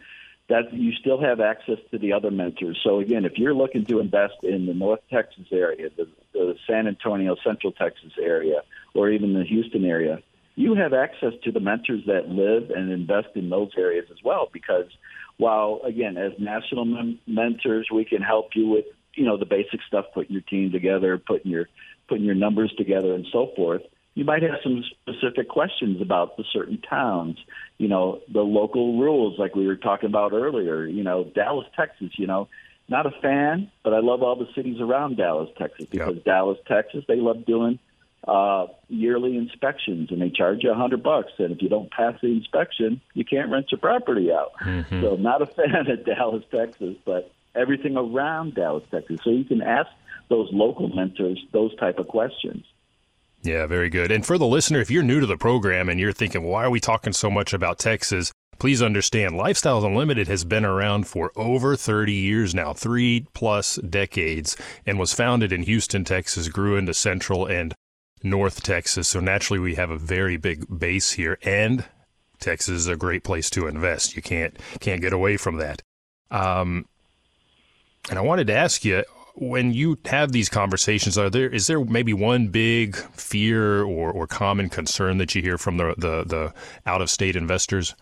that 0.49 0.73
you 0.73 0.91
still 0.93 1.21
have 1.21 1.39
access 1.39 1.77
to 1.91 1.99
the 1.99 2.11
other 2.11 2.31
mentors. 2.31 2.79
So 2.83 2.99
again, 2.99 3.23
if 3.23 3.37
you're 3.37 3.53
looking 3.53 3.85
to 3.85 3.99
invest 3.99 4.33
in 4.43 4.65
the 4.65 4.73
North 4.73 4.99
Texas 5.11 5.45
area, 5.51 5.89
the, 5.95 6.07
the 6.33 6.55
San 6.67 6.87
Antonio, 6.87 7.35
Central 7.43 7.71
Texas 7.71 8.11
area, 8.21 8.63
or 8.95 9.09
even 9.09 9.33
the 9.33 9.43
Houston 9.43 9.85
area, 9.85 10.21
you 10.55 10.73
have 10.73 10.93
access 10.93 11.33
to 11.43 11.51
the 11.51 11.59
mentors 11.59 12.03
that 12.07 12.27
live 12.27 12.71
and 12.71 12.91
invest 12.91 13.29
in 13.35 13.49
those 13.49 13.69
areas 13.77 14.07
as 14.11 14.17
well. 14.23 14.49
Because 14.51 14.87
while 15.37 15.81
again, 15.85 16.17
as 16.17 16.33
national 16.39 16.85
mem- 16.85 17.19
mentors, 17.27 17.87
we 17.93 18.03
can 18.03 18.21
help 18.21 18.49
you 18.55 18.67
with 18.67 18.85
you 19.13 19.25
know 19.25 19.37
the 19.37 19.45
basic 19.45 19.81
stuff, 19.87 20.05
putting 20.13 20.33
your 20.33 20.41
team 20.41 20.71
together, 20.71 21.17
putting 21.19 21.51
your 21.51 21.69
putting 22.07 22.25
your 22.25 22.35
numbers 22.35 22.73
together, 22.75 23.13
and 23.13 23.27
so 23.31 23.51
forth 23.55 23.83
you 24.19 24.25
might 24.25 24.43
have 24.43 24.59
some 24.61 24.83
specific 24.83 25.47
questions 25.47 26.01
about 26.01 26.35
the 26.35 26.43
certain 26.51 26.77
towns, 26.81 27.37
you 27.77 27.87
know, 27.87 28.19
the 28.27 28.41
local 28.41 28.99
rules 28.99 29.39
like 29.39 29.55
we 29.55 29.65
were 29.65 29.77
talking 29.77 30.09
about 30.09 30.33
earlier, 30.33 30.85
you 30.85 31.05
know, 31.05 31.23
Dallas, 31.23 31.65
Texas, 31.73 32.09
you 32.17 32.27
know, 32.27 32.49
not 32.89 33.05
a 33.05 33.11
fan, 33.21 33.71
but 33.81 33.93
I 33.93 33.99
love 33.99 34.21
all 34.21 34.35
the 34.35 34.49
cities 34.53 34.81
around 34.81 35.15
Dallas, 35.15 35.49
Texas 35.57 35.85
because 35.89 36.15
yep. 36.15 36.25
Dallas, 36.25 36.57
Texas, 36.67 37.05
they 37.07 37.15
love 37.15 37.45
doing 37.45 37.79
uh, 38.27 38.67
yearly 38.89 39.37
inspections 39.37 40.11
and 40.11 40.21
they 40.21 40.29
charge 40.29 40.63
you 40.63 40.71
a 40.71 40.75
hundred 40.75 41.01
bucks. 41.01 41.31
And 41.37 41.53
if 41.53 41.61
you 41.61 41.69
don't 41.69 41.89
pass 41.89 42.15
the 42.21 42.27
inspection, 42.27 42.99
you 43.13 43.23
can't 43.23 43.49
rent 43.49 43.71
your 43.71 43.79
property 43.79 44.33
out. 44.33 44.51
Mm-hmm. 44.61 45.01
So 45.01 45.15
not 45.15 45.41
a 45.41 45.45
fan 45.45 45.89
of 45.89 46.05
Dallas, 46.05 46.43
Texas, 46.53 46.97
but 47.05 47.31
everything 47.55 47.95
around 47.95 48.55
Dallas, 48.55 48.83
Texas. 48.91 49.21
So 49.23 49.29
you 49.29 49.45
can 49.45 49.61
ask 49.61 49.89
those 50.27 50.49
local 50.51 50.89
mentors 50.89 51.41
those 51.53 51.73
type 51.77 51.99
of 51.99 52.09
questions. 52.09 52.65
Yeah, 53.41 53.65
very 53.67 53.89
good. 53.89 54.11
And 54.11 54.25
for 54.25 54.37
the 54.37 54.45
listener, 54.45 54.79
if 54.79 54.91
you're 54.91 55.03
new 55.03 55.19
to 55.19 55.25
the 55.25 55.37
program 55.37 55.87
and 55.89 55.99
you're 55.99 56.11
thinking, 56.11 56.43
why 56.43 56.65
are 56.65 56.69
we 56.69 56.79
talking 56.79 57.13
so 57.13 57.29
much 57.29 57.53
about 57.53 57.79
Texas? 57.79 58.33
Please 58.59 58.81
understand, 58.81 59.35
Lifestyles 59.35 59.85
Unlimited 59.85 60.27
has 60.27 60.43
been 60.43 60.65
around 60.65 61.07
for 61.07 61.31
over 61.37 61.77
30 61.77 62.11
years 62.11 62.53
now, 62.53 62.73
three 62.73 63.25
plus 63.33 63.77
decades, 63.77 64.57
and 64.85 64.99
was 64.99 65.13
founded 65.13 65.53
in 65.53 65.63
Houston, 65.63 66.03
Texas, 66.03 66.49
grew 66.49 66.75
into 66.75 66.93
Central 66.93 67.45
and 67.45 67.73
North 68.21 68.61
Texas. 68.61 69.07
So 69.07 69.21
naturally, 69.21 69.59
we 69.59 69.75
have 69.75 69.91
a 69.91 69.97
very 69.97 70.35
big 70.35 70.65
base 70.77 71.13
here, 71.13 71.37
and 71.41 71.85
Texas 72.41 72.75
is 72.75 72.87
a 72.87 72.97
great 72.97 73.23
place 73.23 73.49
to 73.51 73.67
invest. 73.67 74.17
You 74.17 74.21
can't 74.21 74.57
can't 74.81 75.01
get 75.01 75.13
away 75.13 75.37
from 75.37 75.55
that. 75.57 75.81
Um, 76.29 76.85
and 78.09 78.19
I 78.19 78.21
wanted 78.21 78.47
to 78.47 78.55
ask 78.55 78.83
you, 78.83 79.03
when 79.39 79.73
you 79.73 79.97
have 80.05 80.33
these 80.33 80.49
conversations, 80.49 81.17
are 81.17 81.29
there 81.29 81.49
is 81.49 81.67
there 81.67 81.83
maybe 81.83 82.13
one 82.13 82.49
big 82.49 82.97
fear 82.97 83.83
or, 83.83 84.11
or 84.11 84.27
common 84.27 84.69
concern 84.69 85.17
that 85.17 85.33
you 85.33 85.41
hear 85.41 85.57
from 85.57 85.77
the 85.77 85.95
the, 85.97 86.23
the 86.25 86.53
out 86.85 87.01
of 87.01 87.09
state 87.09 87.35
investors? 87.35 87.95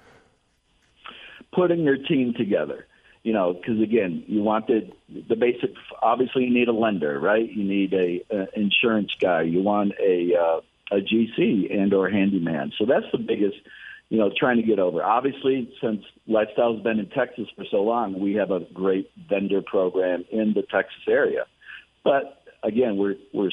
Putting 1.53 1.81
your 1.81 1.97
team 1.97 2.33
together, 2.35 2.87
you 3.23 3.33
know, 3.33 3.53
because 3.53 3.81
again, 3.81 4.23
you 4.27 4.41
want 4.41 4.67
the 4.67 4.89
the 5.29 5.35
basic. 5.35 5.71
Obviously, 6.01 6.43
you 6.43 6.53
need 6.53 6.67
a 6.67 6.73
lender, 6.73 7.19
right? 7.19 7.49
You 7.49 7.63
need 7.63 7.93
a, 7.93 8.23
a 8.35 8.59
insurance 8.59 9.11
guy. 9.19 9.43
You 9.43 9.61
want 9.61 9.93
a 9.99 10.33
uh, 10.35 10.61
a 10.91 11.01
GC 11.01 11.71
and 11.71 11.93
or 11.93 12.09
handyman. 12.09 12.71
So 12.77 12.85
that's 12.85 13.05
the 13.11 13.19
biggest 13.19 13.57
you 14.09 14.17
know, 14.17 14.31
trying 14.37 14.57
to 14.57 14.63
get 14.63 14.79
over. 14.79 15.03
Obviously, 15.03 15.73
since 15.81 16.03
Lifestyle's 16.27 16.81
been 16.81 16.99
in 16.99 17.09
Texas 17.09 17.47
for 17.55 17.65
so 17.69 17.83
long, 17.83 18.19
we 18.19 18.35
have 18.35 18.51
a 18.51 18.61
great 18.73 19.11
vendor 19.29 19.61
program 19.61 20.23
in 20.31 20.53
the 20.53 20.61
Texas 20.61 21.03
area. 21.07 21.45
But 22.03 22.41
again, 22.63 22.97
we're 22.97 23.15
we're 23.33 23.51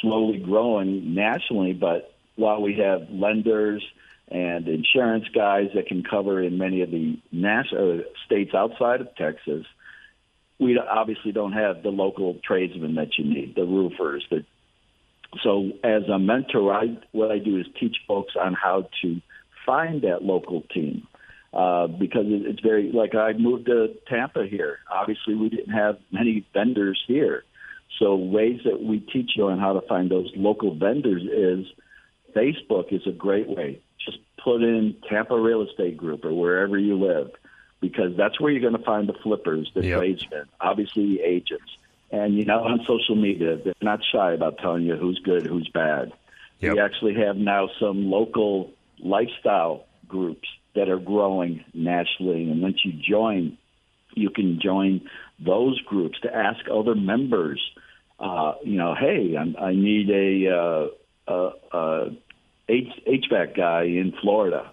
slowly 0.00 0.38
growing 0.38 1.14
nationally. 1.14 1.72
But 1.72 2.14
while 2.36 2.60
we 2.60 2.78
have 2.78 3.08
lenders 3.10 3.82
and 4.28 4.68
insurance 4.68 5.24
guys 5.34 5.68
that 5.74 5.86
can 5.86 6.02
cover 6.02 6.42
in 6.42 6.58
many 6.58 6.82
of 6.82 6.90
the 6.90 7.18
national 7.32 8.00
uh, 8.00 8.02
states 8.26 8.52
outside 8.54 9.00
of 9.00 9.14
Texas, 9.16 9.64
we 10.58 10.78
obviously 10.78 11.32
don't 11.32 11.52
have 11.52 11.82
the 11.82 11.90
local 11.90 12.38
tradesmen 12.44 12.96
that 12.96 13.18
you 13.18 13.24
need, 13.24 13.54
the 13.54 13.64
roofers. 13.64 14.26
So 15.42 15.70
as 15.84 16.02
a 16.08 16.18
mentor, 16.18 16.74
I, 16.74 16.98
what 17.12 17.30
I 17.30 17.38
do 17.38 17.58
is 17.58 17.66
teach 17.78 17.96
folks 18.08 18.34
on 18.40 18.54
how 18.54 18.88
to 19.02 19.20
find 19.66 20.02
that 20.02 20.22
local 20.22 20.62
team. 20.62 21.06
Uh, 21.52 21.86
because 21.86 22.26
it's 22.28 22.60
very 22.60 22.92
like 22.92 23.14
I 23.14 23.32
moved 23.32 23.66
to 23.66 23.94
Tampa 24.08 24.44
here. 24.46 24.80
Obviously, 24.92 25.34
we 25.34 25.48
didn't 25.48 25.72
have 25.72 25.96
many 26.10 26.44
vendors 26.52 27.02
here, 27.06 27.44
so 27.98 28.14
ways 28.14 28.60
that 28.64 28.82
we 28.82 29.00
teach 29.00 29.30
you 29.36 29.46
on 29.48 29.58
how 29.58 29.72
to 29.72 29.80
find 29.86 30.10
those 30.10 30.30
local 30.36 30.74
vendors 30.74 31.22
is 31.22 31.66
Facebook 32.34 32.92
is 32.92 33.06
a 33.06 33.12
great 33.12 33.48
way. 33.48 33.80
Just 34.04 34.18
put 34.42 34.62
in 34.62 34.96
Tampa 35.08 35.38
Real 35.38 35.62
Estate 35.62 35.96
Group 35.96 36.26
or 36.26 36.34
wherever 36.34 36.76
you 36.76 36.96
live, 36.96 37.30
because 37.80 38.14
that's 38.18 38.38
where 38.38 38.52
you're 38.52 38.60
going 38.60 38.78
to 38.78 38.84
find 38.84 39.08
the 39.08 39.14
flippers, 39.22 39.70
the 39.74 39.82
yep. 39.82 39.98
tradesmen, 39.98 40.44
obviously 40.60 41.16
the 41.16 41.22
agents, 41.22 41.70
and 42.10 42.34
you 42.34 42.44
know 42.44 42.64
on 42.64 42.80
social 42.86 43.16
media 43.16 43.56
they're 43.56 43.72
not 43.80 44.00
shy 44.12 44.32
about 44.32 44.58
telling 44.58 44.82
you 44.82 44.96
who's 44.96 45.18
good, 45.20 45.46
who's 45.46 45.68
bad. 45.68 46.12
Yep. 46.60 46.74
We 46.74 46.80
actually 46.80 47.14
have 47.14 47.36
now 47.36 47.70
some 47.80 48.10
local 48.10 48.72
lifestyle 48.98 49.84
groups 50.08 50.48
that 50.74 50.88
are 50.88 50.98
growing 50.98 51.64
nationally. 51.74 52.50
And 52.50 52.62
once 52.62 52.84
you 52.84 52.92
join, 52.92 53.58
you 54.14 54.30
can 54.30 54.60
join 54.62 55.08
those 55.38 55.80
groups 55.82 56.20
to 56.20 56.34
ask 56.34 56.60
other 56.72 56.94
members, 56.94 57.60
uh, 58.18 58.54
you 58.64 58.76
know, 58.76 58.94
hey, 58.94 59.36
I'm, 59.36 59.56
i 59.58 59.72
need 59.72 60.10
a, 60.10 60.90
uh, 61.28 61.50
uh, 61.72 62.10
H- 62.68 63.02
HVAC 63.06 63.56
guy 63.56 63.82
in 63.84 64.12
Florida 64.20 64.70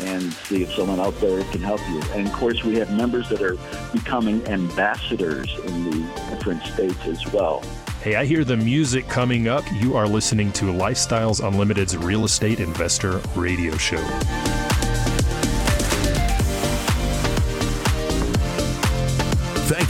and 0.00 0.32
see 0.32 0.62
if 0.62 0.72
someone 0.72 1.00
out 1.00 1.18
there 1.20 1.42
can 1.44 1.60
help 1.60 1.80
you. 1.88 2.00
And 2.12 2.26
of 2.26 2.32
course, 2.32 2.64
we 2.64 2.76
have 2.76 2.92
members 2.92 3.28
that 3.28 3.42
are 3.42 3.56
becoming 3.92 4.44
ambassadors 4.46 5.52
in 5.64 5.90
the 5.90 6.30
different 6.30 6.62
states 6.62 7.04
as 7.06 7.32
well. 7.32 7.62
Hey, 8.02 8.14
I 8.14 8.24
hear 8.24 8.44
the 8.44 8.56
music 8.56 9.08
coming 9.08 9.48
up. 9.48 9.64
You 9.72 9.96
are 9.96 10.06
listening 10.06 10.52
to 10.52 10.66
Lifestyles 10.66 11.44
Unlimited's 11.44 11.96
Real 11.96 12.24
Estate 12.24 12.60
Investor 12.60 13.20
Radio 13.34 13.76
Show. 13.76 13.98